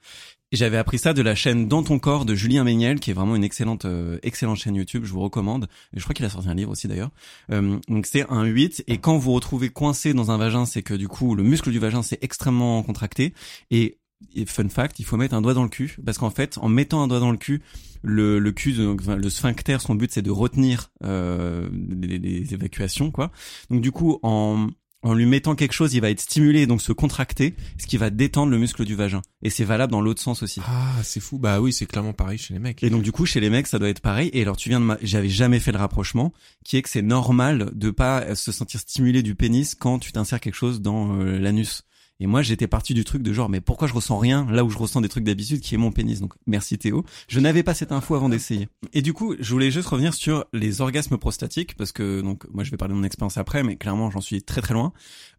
[0.51, 3.35] J'avais appris ça de la chaîne Dans ton corps de Julien Méniel, qui est vraiment
[3.35, 5.05] une excellente, euh, excellente chaîne YouTube.
[5.05, 5.67] Je vous recommande.
[5.93, 7.11] Je crois qu'il a sorti un livre aussi d'ailleurs.
[7.51, 8.83] Euh, donc c'est un 8.
[8.87, 11.69] Et quand vous vous retrouvez coincé dans un vagin, c'est que du coup le muscle
[11.69, 13.35] du vagin s'est extrêmement contracté.
[13.69, 13.99] Et,
[14.47, 17.03] fun fact, il faut mettre un doigt dans le cul parce qu'en fait, en mettant
[17.03, 17.61] un doigt dans le cul,
[18.01, 21.69] le, cul, enfin, le sphincter, son but c'est de retenir euh,
[22.01, 23.31] les, les évacuations, quoi.
[23.69, 24.67] Donc du coup, en
[25.01, 27.97] en lui mettant quelque chose, il va être stimulé et donc se contracter, ce qui
[27.97, 29.21] va détendre le muscle du vagin.
[29.41, 30.59] Et c'est valable dans l'autre sens aussi.
[30.65, 31.37] Ah, c'est fou.
[31.39, 32.83] Bah oui, c'est clairement pareil chez les mecs.
[32.83, 34.29] Et donc du coup chez les mecs ça doit être pareil.
[34.33, 36.33] Et alors tu viens de, ma- j'avais jamais fait le rapprochement,
[36.65, 40.39] qui est que c'est normal de pas se sentir stimulé du pénis quand tu t'insères
[40.41, 41.83] quelque chose dans euh, l'anus.
[42.21, 44.69] Et moi j'étais parti du truc de genre mais pourquoi je ressens rien là où
[44.69, 46.19] je ressens des trucs d'habitude qui est mon pénis?
[46.19, 47.05] Donc merci Théo.
[47.29, 48.67] Je n'avais pas cette info avant d'essayer.
[48.93, 52.63] Et du coup je voulais juste revenir sur les orgasmes prostatiques parce que donc moi
[52.65, 54.91] je vais parler de mon expérience après, mais clairement j'en suis très très loin.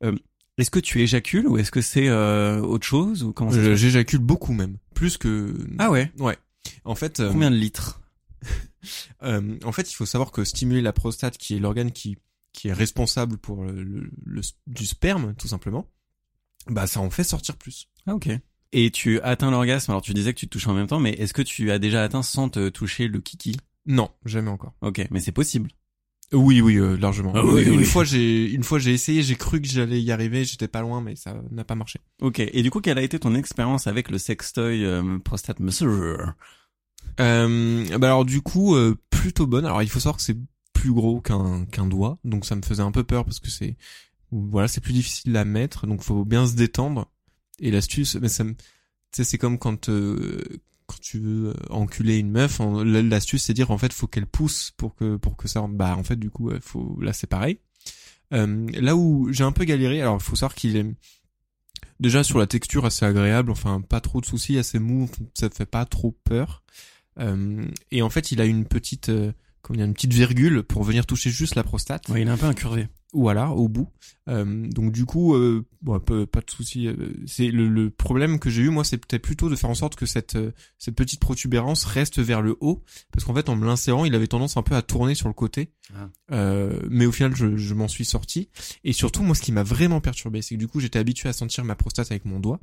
[0.04, 0.14] Euh,
[0.58, 4.52] est-ce que tu éjacules ou est-ce que c'est euh, autre chose ou comment J'éjacule beaucoup
[4.52, 5.54] même, plus que.
[5.78, 6.10] Ah ouais?
[6.18, 6.36] Ouais.
[6.84, 8.00] En fait, euh, Combien de litres?
[9.22, 12.16] Euh, en fait, il faut savoir que stimuler la prostate, qui est l'organe qui
[12.54, 15.86] qui est responsable pour le, le- le- du sperme, tout simplement,
[16.68, 17.88] bah ça en fait sortir plus.
[18.06, 18.28] Ah ok.
[18.72, 21.10] Et tu atteins l'orgasme, alors tu disais que tu te touches en même temps, mais
[21.12, 23.56] est-ce que tu as déjà atteint sans te toucher le kiki?
[23.86, 24.74] Non, jamais encore.
[24.80, 25.70] Ok, mais c'est possible.
[26.32, 27.32] Oui, oui, euh, largement.
[27.34, 27.84] Ah oui, une oui.
[27.84, 31.00] fois, j'ai une fois j'ai essayé, j'ai cru que j'allais y arriver, j'étais pas loin,
[31.00, 31.98] mais ça n'a pas marché.
[32.22, 36.14] Ok, et du coup, quelle a été ton expérience avec le sextoy euh, prostate massager
[37.18, 39.64] Euh, bah alors du coup, euh, plutôt bonne.
[39.66, 40.36] Alors il faut savoir que c'est
[40.72, 43.76] plus gros qu'un qu'un doigt, donc ça me faisait un peu peur parce que c'est
[44.32, 47.10] voilà, c'est plus difficile à mettre, donc faut bien se détendre.
[47.58, 48.44] Et l'astuce, mais ça
[49.12, 50.42] tu c'est comme quand euh,
[50.86, 54.72] quand tu veux euh, enculer une meuf, l'astuce c'est dire en fait faut qu'elle pousse
[54.76, 55.66] pour que pour que ça.
[55.68, 57.58] Bah en fait du coup, faut là c'est pareil.
[58.32, 60.86] Euh, là où j'ai un peu galéré, alors il faut savoir qu'il est
[61.98, 65.66] déjà sur la texture assez agréable, enfin pas trop de soucis, assez mou, ça fait
[65.66, 66.62] pas trop peur.
[67.18, 70.84] Euh, et en fait, il a une petite, euh, comment dire, une petite virgule pour
[70.84, 72.08] venir toucher juste la prostate.
[72.08, 72.88] Ouais, il est un peu incurvé.
[73.12, 73.88] Voilà, au bout.
[74.28, 76.86] Euh, donc du coup, euh, bon, pas, pas de souci.
[76.86, 76.94] euh,
[77.26, 79.96] C'est le, le problème que j'ai eu moi, c'est peut-être plutôt de faire en sorte
[79.96, 83.66] que cette euh, cette petite protubérance reste vers le haut, parce qu'en fait, en me
[83.66, 85.72] l'insérant, il avait tendance un peu à tourner sur le côté.
[85.92, 86.08] Ah.
[86.30, 88.48] Euh, mais au final, je, je m'en suis sorti.
[88.84, 91.32] Et surtout, moi, ce qui m'a vraiment perturbé, c'est que du coup, j'étais habitué à
[91.32, 92.60] sentir ma prostate avec mon doigt.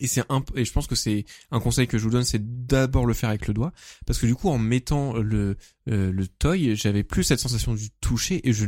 [0.00, 2.66] Et c'est un, et je pense que c'est un conseil que je vous donne, c'est
[2.66, 3.72] d'abord le faire avec le doigt,
[4.06, 5.56] parce que du coup, en mettant le
[5.88, 8.66] euh, le toy, j'avais plus cette sensation du toucher et je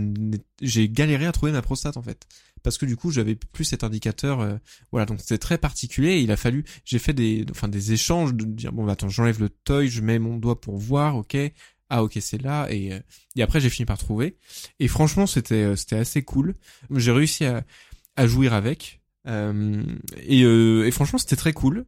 [0.62, 2.26] j'ai galéré à trouver ma prostate en fait,
[2.62, 4.40] parce que du coup, j'avais plus cet indicateur.
[4.40, 4.56] euh,
[4.92, 6.10] voilà, donc c'était très particulier.
[6.10, 9.08] Et il a fallu, j'ai fait des, enfin des échanges de dire bon, bah, attends,
[9.08, 11.36] j'enlève le toy, je mets mon doigt pour voir, ok.
[11.88, 12.98] Ah ok c'est là et euh,
[13.36, 14.36] et après j'ai fini par trouver
[14.80, 16.56] et franchement c'était euh, c'était assez cool
[16.90, 17.62] j'ai réussi à
[18.16, 21.84] à jouir avec et, euh, et franchement, c'était très cool.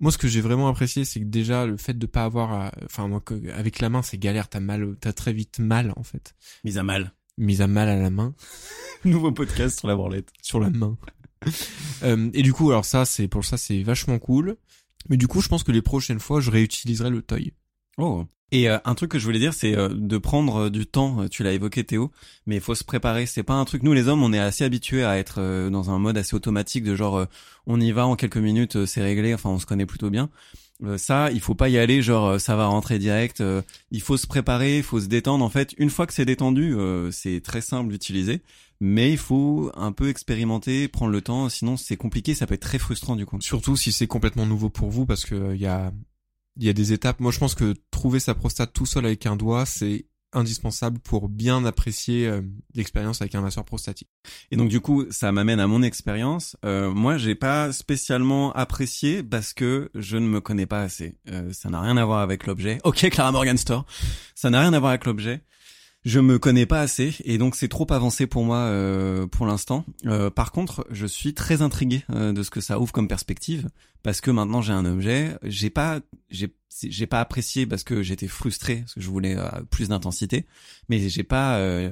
[0.00, 2.72] Moi, ce que j'ai vraiment apprécié, c'est que déjà le fait de pas avoir, à-
[2.84, 3.22] enfin moi,
[3.54, 4.48] avec la main, c'est galère.
[4.48, 7.12] T'as mal, t'as très vite mal en fait, Mise à mal.
[7.38, 8.34] mise à mal à la main,
[9.04, 10.28] Nouveau podcast sur la branlette.
[10.42, 10.96] sur la main.
[12.02, 14.56] Euh, et du coup, alors ça, c'est pour ça, c'est vachement cool.
[15.10, 17.52] Mais du coup, je pense que les prochaines fois, je réutiliserai le toy.
[17.98, 18.24] Oh.
[18.54, 21.22] Et euh, un truc que je voulais dire, c'est euh, de prendre euh, du temps.
[21.22, 22.12] Euh, Tu l'as évoqué, Théo,
[22.46, 23.26] mais il faut se préparer.
[23.26, 23.82] C'est pas un truc.
[23.82, 26.84] Nous, les hommes, on est assez habitués à être euh, dans un mode assez automatique,
[26.84, 27.24] de genre, euh,
[27.66, 29.34] on y va en quelques minutes, c'est réglé.
[29.34, 30.30] Enfin, on se connaît plutôt bien.
[30.96, 33.42] Ça, il faut pas y aller, genre, ça va rentrer direct.
[33.90, 35.42] il faut se préparer, il faut se détendre.
[35.44, 36.76] En fait, une fois que c'est détendu,
[37.10, 38.42] c'est très simple d'utiliser.
[38.80, 41.48] Mais il faut un peu expérimenter, prendre le temps.
[41.48, 42.34] Sinon, c'est compliqué.
[42.34, 43.40] Ça peut être très frustrant du coup.
[43.40, 45.90] Surtout si c'est complètement nouveau pour vous, parce que il y a,
[46.56, 47.20] il y a des étapes.
[47.20, 51.28] Moi, je pense que trouver sa prostate tout seul avec un doigt, c'est indispensable pour
[51.28, 52.42] bien apprécier euh,
[52.74, 54.08] l'expérience avec un masseur prostatique.
[54.50, 56.56] Et donc du coup, ça m'amène à mon expérience.
[56.64, 61.16] Euh, moi, j'ai pas spécialement apprécié parce que je ne me connais pas assez.
[61.30, 62.78] Euh, ça n'a rien à voir avec l'objet.
[62.84, 63.86] Ok, Clara Morgan Store.
[64.34, 65.42] Ça n'a rien à voir avec l'objet.
[66.04, 69.86] Je me connais pas assez et donc c'est trop avancé pour moi euh, pour l'instant.
[70.04, 73.68] Euh, par contre, je suis très intrigué euh, de ce que ça ouvre comme perspective
[74.02, 75.36] parce que maintenant j'ai un objet.
[75.42, 76.00] J'ai pas
[76.30, 80.46] j'ai j'ai pas apprécié parce que j'étais frustré parce que je voulais euh, plus d'intensité,
[80.90, 81.90] mais j'ai pas euh,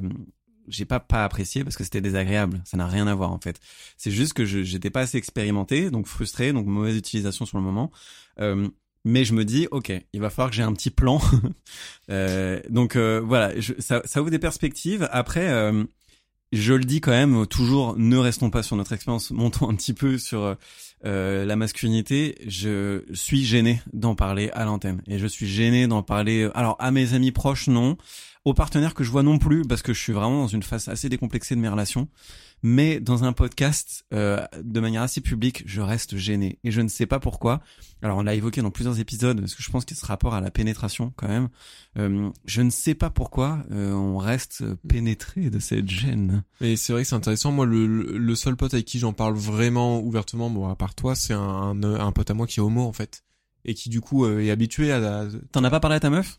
[0.69, 2.63] j'ai pas pas apprécié parce que c'était désagréable.
[2.67, 3.61] Ça n'a rien à voir en fait.
[3.97, 7.91] C'est juste que j'étais pas assez expérimenté, donc frustré, donc mauvaise utilisation sur le moment.
[9.05, 11.21] Euh, mais je me dis, ok, il va falloir que j'ai un petit plan.
[12.11, 15.09] Euh, donc euh, voilà, ça, ça ouvre des perspectives.
[15.13, 15.85] Après, euh,
[16.51, 19.95] je le dis quand même, toujours, ne restons pas sur notre expérience, montons un petit
[19.95, 20.57] peu sur
[21.07, 22.37] euh, la masculinité.
[22.47, 26.51] Je suis gêné d'en parler à l'antenne et je suis gêné d'en parler.
[26.55, 27.97] Alors à mes amis proches, non.
[28.45, 30.89] Aux partenaires que je vois non plus, parce que je suis vraiment dans une phase
[30.89, 32.09] assez décomplexée de mes relations.
[32.65, 36.61] Mais dans un podcast, euh, de manière assez publique, je reste gêné.
[36.63, 37.61] Et je ne sais pas pourquoi.
[38.03, 40.07] Alors on l'a évoqué dans plusieurs épisodes, parce que je pense qu'il y a ce
[40.07, 41.49] rapport à la pénétration quand même.
[41.99, 46.45] Euh, je ne sais pas pourquoi euh, on reste pénétré de cette gêne.
[46.61, 47.51] Et c'est vrai que c'est intéressant.
[47.51, 50.95] Moi, le, le le seul pote avec qui j'en parle vraiment ouvertement, bon, à part
[50.95, 53.25] toi, c'est un, un, un pote à moi qui est homo en fait,
[53.65, 55.01] et qui du coup euh, est habitué à.
[55.01, 56.39] la- T'en as pas parlé à ta meuf?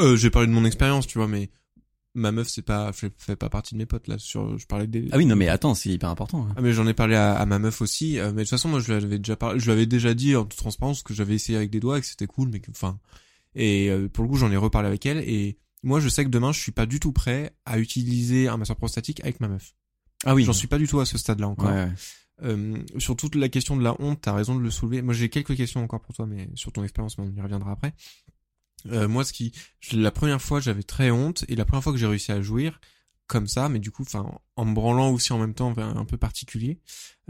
[0.00, 1.50] Euh, j'ai parlé de mon expérience, tu vois, mais
[2.14, 4.86] ma meuf c'est pas fait, fait pas partie de mes potes là sur je parlais
[4.86, 6.46] des Ah oui, non mais attends, c'est hyper important.
[6.48, 6.54] hein.
[6.56, 8.68] ah mais j'en ai parlé à, à ma meuf aussi euh, mais de toute façon
[8.68, 11.56] moi je l'avais déjà parlé je l'avais déjà dit en toute transparence que j'avais essayé
[11.56, 12.98] avec des doigts et que c'était cool mais que enfin
[13.54, 16.30] et euh, pour le coup j'en ai reparlé avec elle et moi je sais que
[16.30, 19.74] demain je suis pas du tout prêt à utiliser un masseur prostatique avec ma meuf
[20.24, 21.92] Ah oui, j'en suis pas du tout à ce stade là encore Ouais, ouais.
[22.42, 25.02] euh, sur toute la question de la honte, t'as raison de le soulever.
[25.02, 27.72] Moi, j'ai quelques questions encore pour toi, mais sur ton expérience, mais on y reviendra
[27.72, 27.94] après.
[28.86, 29.52] Euh, moi, ce qui,
[29.92, 32.80] la première fois, j'avais très honte, et la première fois que j'ai réussi à jouir
[33.26, 36.16] comme ça, mais du coup, enfin, en me branlant aussi en même temps, un peu
[36.16, 36.80] particulier.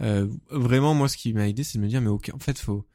[0.01, 2.87] Euh, vraiment, moi, ce qui m'a aidé, c'est de me dire, mais en fait, faut,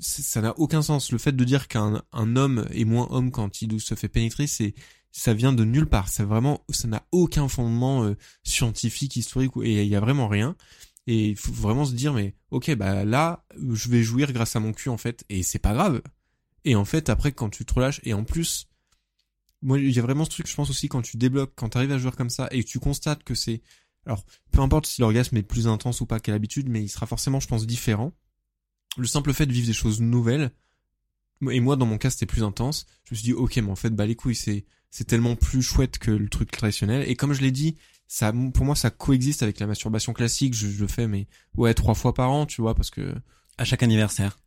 [0.00, 1.10] ça n'a aucun sens.
[1.10, 4.46] Le fait de dire qu'un un homme est moins homme quand il se fait pénétrer,
[4.46, 4.74] c'est
[5.10, 6.08] ça vient de nulle part.
[6.08, 10.56] C'est vraiment, ça n'a aucun fondement euh, scientifique, historique, et il y a vraiment rien.
[11.06, 14.60] Et il faut vraiment se dire, mais ok, bah là, je vais jouir grâce à
[14.60, 16.02] mon cul en fait, et c'est pas grave.
[16.64, 18.68] Et en fait, après, quand tu te relâches, et en plus,
[19.62, 21.78] moi, il y a vraiment ce truc, je pense aussi, quand tu débloques, quand tu
[21.78, 23.62] arrives à jouer comme ça, et que tu constates que c'est,
[24.06, 27.06] alors, peu importe si l'orgasme est plus intense ou pas qu'à l'habitude, mais il sera
[27.06, 28.12] forcément, je pense, différent.
[28.96, 30.50] Le simple fait de vivre des choses nouvelles,
[31.50, 32.86] et moi, dans mon cas, c'était plus intense.
[33.04, 35.62] Je me suis dit, ok, mais en fait, bah les couilles, c'est c'est tellement plus
[35.62, 37.08] chouette que le truc traditionnel.
[37.08, 40.54] Et comme je l'ai dit, ça, pour moi, ça coexiste avec la masturbation classique.
[40.54, 43.14] Je, je le fais, mais ouais, trois fois par an, tu vois, parce que
[43.58, 44.38] À chaque anniversaire.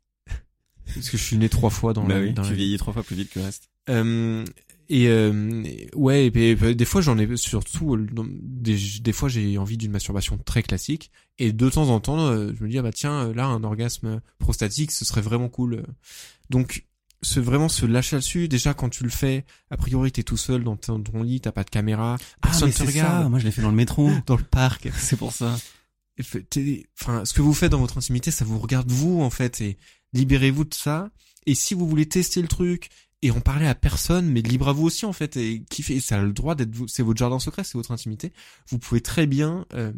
[0.93, 2.77] Parce que je suis né trois fois dans bah la, oui, dans tu la- vieillis
[2.77, 3.69] trois fois plus vite que le reste.
[3.89, 4.45] Euh,
[4.89, 5.63] et euh,
[5.95, 8.07] ouais, et, puis, et des fois j'en ai surtout euh,
[8.41, 12.51] des, des fois j'ai envie d'une masturbation très classique et de temps en temps euh,
[12.57, 15.84] je me dis ah bah tiens euh, là un orgasme prostatique ce serait vraiment cool.
[16.49, 16.86] Donc
[17.23, 20.63] se vraiment se lâcher là-dessus déjà quand tu le fais a priori t'es tout seul
[20.63, 23.29] dans ton, ton lit t'as pas de caméra personne ah, mais te c'est regarde ça.
[23.29, 24.09] Moi, je l'ai fait dans le métro.
[24.25, 25.55] dans le parc c'est pour ça.
[26.99, 29.77] enfin, ce que vous faites dans votre intimité, ça vous regarde vous, en fait, et
[30.14, 31.09] libérez-vous de ça.
[31.45, 32.89] Et si vous voulez tester le truc
[33.22, 35.99] et en parler à personne, mais libre à vous aussi, en fait, et kiffer, et
[35.99, 38.34] ça a le droit d'être c'est votre jardin secret, c'est votre intimité.
[38.70, 39.91] Vous pouvez très bien, euh,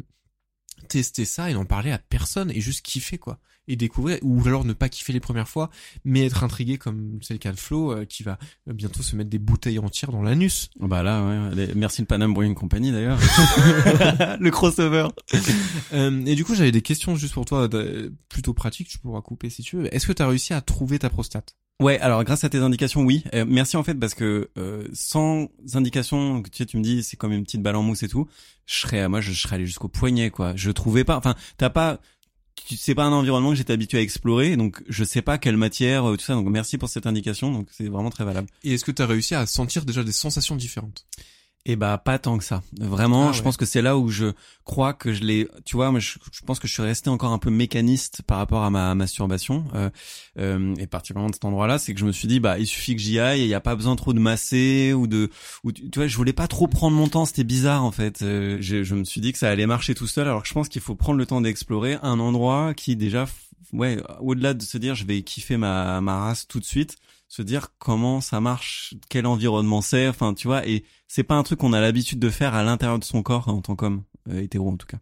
[0.88, 3.38] tester ça et n'en parler à personne et juste kiffer, quoi.
[3.66, 5.70] Et découvrir, ou alors ne pas kiffer les premières fois,
[6.04, 9.16] mais être intrigué comme c'est le cas de Flo, euh, qui va euh, bientôt se
[9.16, 10.68] mettre des bouteilles entières dans l'anus.
[10.78, 11.54] Bah là, ouais.
[11.54, 13.18] les- Merci le Panam Brewing Company d'ailleurs.
[14.38, 15.08] le crossover.
[15.94, 17.66] Euh, et du coup, j'avais des questions juste pour toi,
[18.28, 19.94] plutôt pratiques, tu pourras couper si tu veux.
[19.94, 21.56] Est-ce que tu as réussi à trouver ta prostate?
[21.80, 23.24] Ouais, alors grâce à tes indications, oui.
[23.34, 27.16] Euh, merci en fait parce que euh, sans indications, tu sais, tu me dis c'est
[27.16, 28.28] comme une petite balle en mousse et tout.
[28.66, 30.54] Je serais, moi, je serais allé jusqu'au poignet, quoi.
[30.54, 31.16] Je trouvais pas.
[31.16, 32.00] Enfin, t'as pas.
[32.66, 35.56] Tu c'est pas un environnement que j'étais habitué à explorer, donc je sais pas quelle
[35.56, 36.34] matière, euh, tout ça.
[36.34, 37.50] Donc merci pour cette indication.
[37.52, 38.48] Donc c'est vraiment très valable.
[38.62, 41.04] Et est-ce que tu as réussi à sentir déjà des sensations différentes?
[41.66, 42.62] Et bah pas tant que ça.
[42.78, 43.44] Vraiment, Ah je ouais.
[43.44, 44.32] pense que c'est là où je
[44.64, 45.48] crois que je l'ai.
[45.64, 48.36] Tu vois, moi, je, je pense que je suis resté encore un peu mécaniste par
[48.36, 49.88] rapport à ma masturbation, euh,
[50.38, 52.94] euh, et particulièrement de cet endroit-là, c'est que je me suis dit, bah, il suffit
[52.94, 55.30] que j'y aille, il n'y a pas besoin trop de masser ou de,
[55.64, 57.24] ou tu tu vois, je voulais pas trop prendre mon temps.
[57.24, 58.20] C'était bizarre en fait.
[58.20, 60.52] Euh, je, je me suis dit que ça allait marcher tout seul, alors que je
[60.54, 63.24] pense qu'il faut prendre le temps d'explorer un endroit qui déjà,
[63.72, 66.96] ouais, au-delà de se dire, je vais kiffer ma ma race tout de suite
[67.28, 71.42] se dire comment ça marche, quel environnement c'est, enfin tu vois, et c'est pas un
[71.42, 74.40] truc qu'on a l'habitude de faire à l'intérieur de son corps en tant qu'homme euh,
[74.40, 74.98] hétéro en tout cas.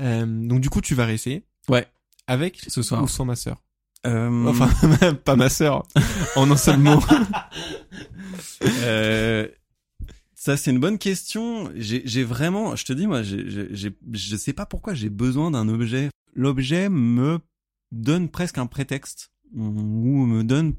[0.00, 1.86] euh, Donc du coup, tu vas réessayer Ouais.
[2.26, 3.02] avec Ce soir.
[3.02, 3.60] ou sans ma sœur?
[4.06, 4.68] Euh, Enfin,
[5.24, 5.86] pas ma sœur,
[6.36, 7.00] en un seul mot.
[8.82, 9.48] euh,
[10.34, 11.70] ça c'est une bonne question.
[11.74, 15.68] J'ai vraiment, je te dis moi, j'ai- j'ai- je sais pas pourquoi j'ai besoin d'un
[15.68, 16.10] objet.
[16.34, 17.38] L'objet me
[17.92, 19.62] donne presque un prétexte ou
[20.26, 20.74] me donne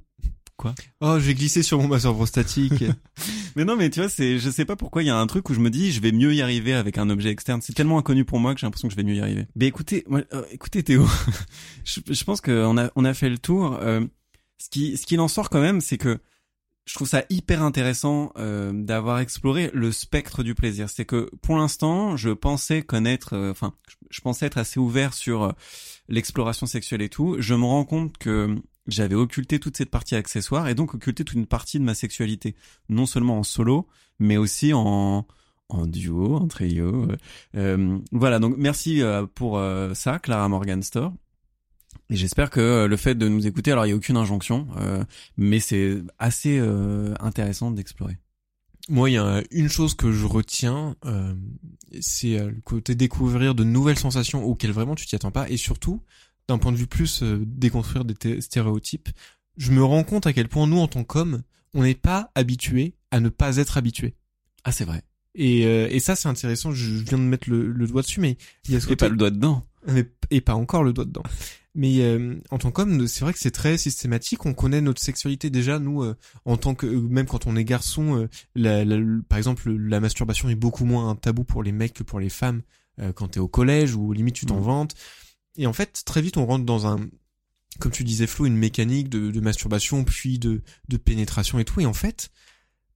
[1.01, 2.83] Oh, j'ai glissé sur mon masseur prostatique.
[3.55, 5.49] Mais non, mais tu vois, c'est, je sais pas pourquoi il y a un truc
[5.49, 7.61] où je me dis, je vais mieux y arriver avec un objet externe.
[7.61, 9.47] C'est tellement inconnu pour moi que j'ai l'impression que je vais mieux y arriver.
[9.55, 11.07] Mais écoutez, moi, euh, écoutez Théo,
[11.85, 13.77] je, je pense qu'on a, on a fait le tour.
[13.81, 14.01] Euh,
[14.57, 16.19] ce qui, ce qu'il en sort quand même, c'est que
[16.85, 20.89] je trouve ça hyper intéressant euh, d'avoir exploré le spectre du plaisir.
[20.89, 25.13] C'est que pour l'instant, je pensais connaître, euh, enfin, je, je pensais être assez ouvert
[25.13, 25.51] sur euh,
[26.09, 27.37] l'exploration sexuelle et tout.
[27.39, 28.55] Je me rends compte que
[28.87, 32.55] j'avais occulté toute cette partie accessoire et donc occulté toute une partie de ma sexualité,
[32.89, 33.87] non seulement en solo,
[34.19, 35.25] mais aussi en
[35.69, 37.09] en duo, en trio.
[37.09, 37.17] euh,
[37.55, 41.11] euh, voilà, donc merci euh, pour euh, ça, Clara Morgan Store.
[42.11, 45.03] Et j'espère que le fait de nous écouter, alors il y a aucune injonction, euh,
[45.37, 48.19] mais c'est assez euh, intéressant d'explorer.
[48.89, 50.95] Moi, il y a une chose que je retiens,
[52.01, 56.03] c'est le côté découvrir de nouvelles sensations auxquelles vraiment tu t'y attends pas, et surtout,
[56.47, 59.09] d'un point de vue plus euh, déconstruire des té- stéréotypes,
[59.57, 61.41] je me rends compte à quel point nous, en tant qu'hommes,
[61.73, 64.15] on n'est pas habitués à ne pas être habitués.
[64.63, 65.01] Ah, c'est vrai.
[65.35, 66.71] Et, euh, et ça, c'est intéressant.
[66.71, 68.37] Je je viens de mettre le, le doigt dessus, mais
[68.67, 69.05] il y a ce Et côté.
[69.05, 69.63] pas le doigt dedans.
[69.87, 71.23] Mais, et pas encore le doigt dedans.
[71.75, 74.45] Mais euh, en tant qu'homme, c'est vrai que c'est très systématique.
[74.45, 76.15] On connaît notre sexualité déjà, nous, euh,
[76.45, 78.17] en tant que même quand on est garçon.
[78.17, 81.93] euh, la- la- par exemple, la masturbation est beaucoup moins un tabou pour les mecs
[81.93, 82.61] que pour les femmes
[83.01, 84.63] euh, quand t'es au collège ou limite tu t'en Mhm.
[84.63, 84.95] vantes.
[85.57, 87.09] Et en fait, très vite, on rentre dans un,
[87.79, 91.81] comme tu disais Flo, une mécanique de, de masturbation puis de, de pénétration et tout.
[91.81, 92.31] Et en fait,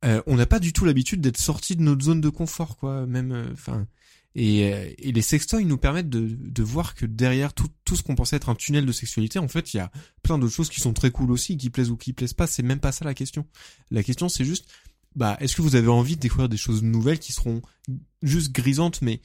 [0.05, 3.05] euh, on n'a pas du tout l'habitude d'être sorti de notre zone de confort, quoi.
[3.05, 3.87] Même, euh, enfin.
[4.35, 8.03] et, euh, et les sextoys nous permettent de, de voir que derrière tout, tout ce
[8.03, 9.91] qu'on pensait être un tunnel de sexualité, en fait, il y a
[10.23, 12.47] plein d'autres choses qui sont très cool aussi, qui plaisent ou qui plaisent pas.
[12.47, 13.45] C'est même pas ça la question.
[13.91, 14.69] La question, c'est juste,
[15.15, 17.61] bah, est-ce que vous avez envie de découvrir des choses nouvelles qui seront
[18.21, 19.21] juste grisantes, mais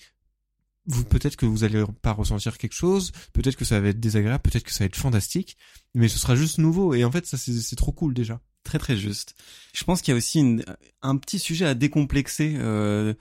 [0.86, 4.42] vous peut-être que vous allez pas ressentir quelque chose, peut-être que ça va être désagréable,
[4.42, 5.56] peut-être que ça va être fantastique,
[5.94, 6.94] mais ce sera juste nouveau.
[6.94, 8.40] Et en fait, ça c'est trop cool déjà.
[8.64, 9.34] Très très juste.
[9.74, 10.64] Je pense qu'il y a aussi une-
[11.02, 13.12] un petit sujet à décomplexer euh,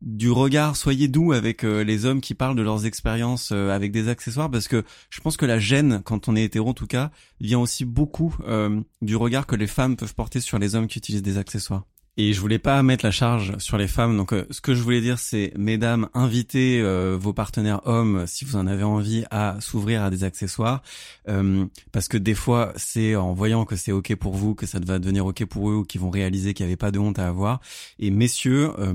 [0.00, 0.76] du regard.
[0.76, 4.50] Soyez doux avec euh, les hommes qui parlent de leurs expériences euh, avec des accessoires,
[4.50, 7.10] parce que je pense que la gêne, quand on est hétéro en tout cas,
[7.40, 10.98] vient aussi beaucoup euh, du regard que les femmes peuvent porter sur les hommes qui
[10.98, 11.84] utilisent des accessoires.
[12.20, 14.82] Et je voulais pas mettre la charge sur les femmes, donc euh, ce que je
[14.82, 19.56] voulais dire, c'est mesdames, invitez euh, vos partenaires hommes, si vous en avez envie, à
[19.60, 20.82] s'ouvrir à des accessoires.
[21.28, 24.80] Euh, parce que des fois, c'est en voyant que c'est ok pour vous que ça
[24.84, 27.20] va devenir ok pour eux ou qu'ils vont réaliser qu'il n'y avait pas de honte
[27.20, 27.60] à avoir.
[28.00, 28.94] Et messieurs, euh,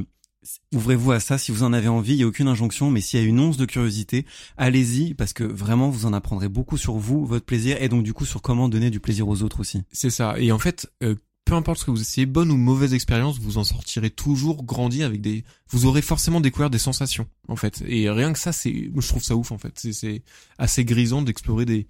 [0.73, 2.15] ouvrez-vous à ça si vous en avez envie.
[2.15, 4.25] Il n'y a aucune injonction, mais s'il y a une once de curiosité,
[4.57, 8.13] allez-y parce que vraiment vous en apprendrez beaucoup sur vous, votre plaisir et donc du
[8.13, 9.83] coup sur comment donner du plaisir aux autres aussi.
[9.93, 10.35] C'est ça.
[10.39, 11.15] Et en fait, euh,
[11.45, 15.03] peu importe ce que vous essayez, bonne ou mauvaise expérience, vous en sortirez toujours grandi
[15.03, 15.43] avec des.
[15.69, 17.83] Vous aurez forcément découvert des sensations, en fait.
[17.85, 19.87] Et rien que ça, c'est, je trouve ça ouf, en fait.
[19.91, 20.23] C'est,
[20.57, 21.87] assez grisant d'explorer des,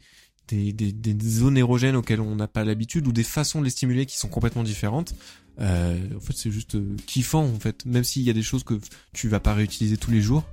[0.47, 3.71] des, des, des zones érogènes auxquelles on n'a pas l'habitude ou des façons de les
[3.71, 5.13] stimuler qui sont complètement différentes.
[5.59, 7.85] Euh, en fait, c'est juste euh, kiffant, en fait.
[7.85, 8.79] Même s'il y a des choses que
[9.13, 10.43] tu vas pas réutiliser tous les jours,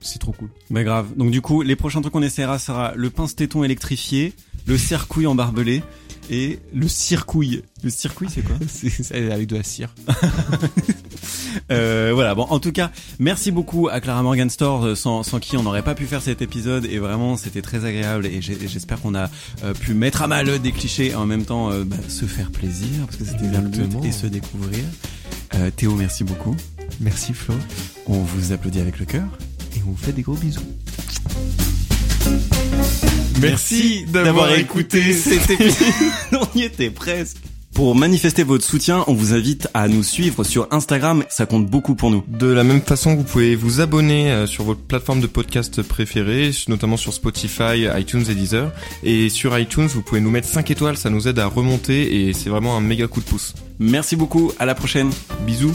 [0.00, 0.50] c'est trop cool.
[0.70, 1.16] Bah grave.
[1.16, 4.34] Donc du coup, les prochains trucs qu'on essaiera sera le pince-téton électrifié,
[4.66, 5.82] le cercouille embarbelé
[6.28, 7.62] et Le circuit.
[7.84, 8.56] le circuit, c'est quoi?
[8.68, 9.94] C'est c'est avec de la cire.
[11.72, 12.34] Euh, voilà.
[12.34, 15.62] Bon, en tout cas, merci beaucoup à Clara Morgan Store, euh, sans, sans qui on
[15.62, 16.84] n'aurait pas pu faire cet épisode.
[16.84, 18.26] Et vraiment, c'était très agréable.
[18.26, 19.30] Et j'espère qu'on a
[19.64, 22.50] euh, pu mettre à mal des clichés et en même temps euh, bah, se faire
[22.50, 24.84] plaisir parce que c'était bien le but et se découvrir.
[25.54, 26.54] Euh, Théo, merci beaucoup.
[27.00, 27.54] Merci Flo.
[28.06, 29.26] On vous applaudit avec le cœur.
[29.76, 30.60] Et on vous fait des gros bisous.
[33.40, 35.88] Merci d'avoir écouté cet épisode.
[36.32, 37.38] on y était presque.
[37.74, 41.24] Pour manifester votre soutien, on vous invite à nous suivre sur Instagram.
[41.28, 42.24] Ça compte beaucoup pour nous.
[42.26, 46.52] De la même façon, vous pouvez vous abonner euh, sur votre plateforme de podcast préférée,
[46.68, 48.72] notamment sur Spotify, iTunes et Deezer.
[49.02, 52.32] Et sur iTunes, vous pouvez nous mettre 5 étoiles, ça nous aide à remonter et
[52.32, 53.52] c'est vraiment un méga coup de pouce.
[53.78, 54.52] Merci beaucoup.
[54.58, 55.10] À la prochaine.
[55.46, 55.74] Bisous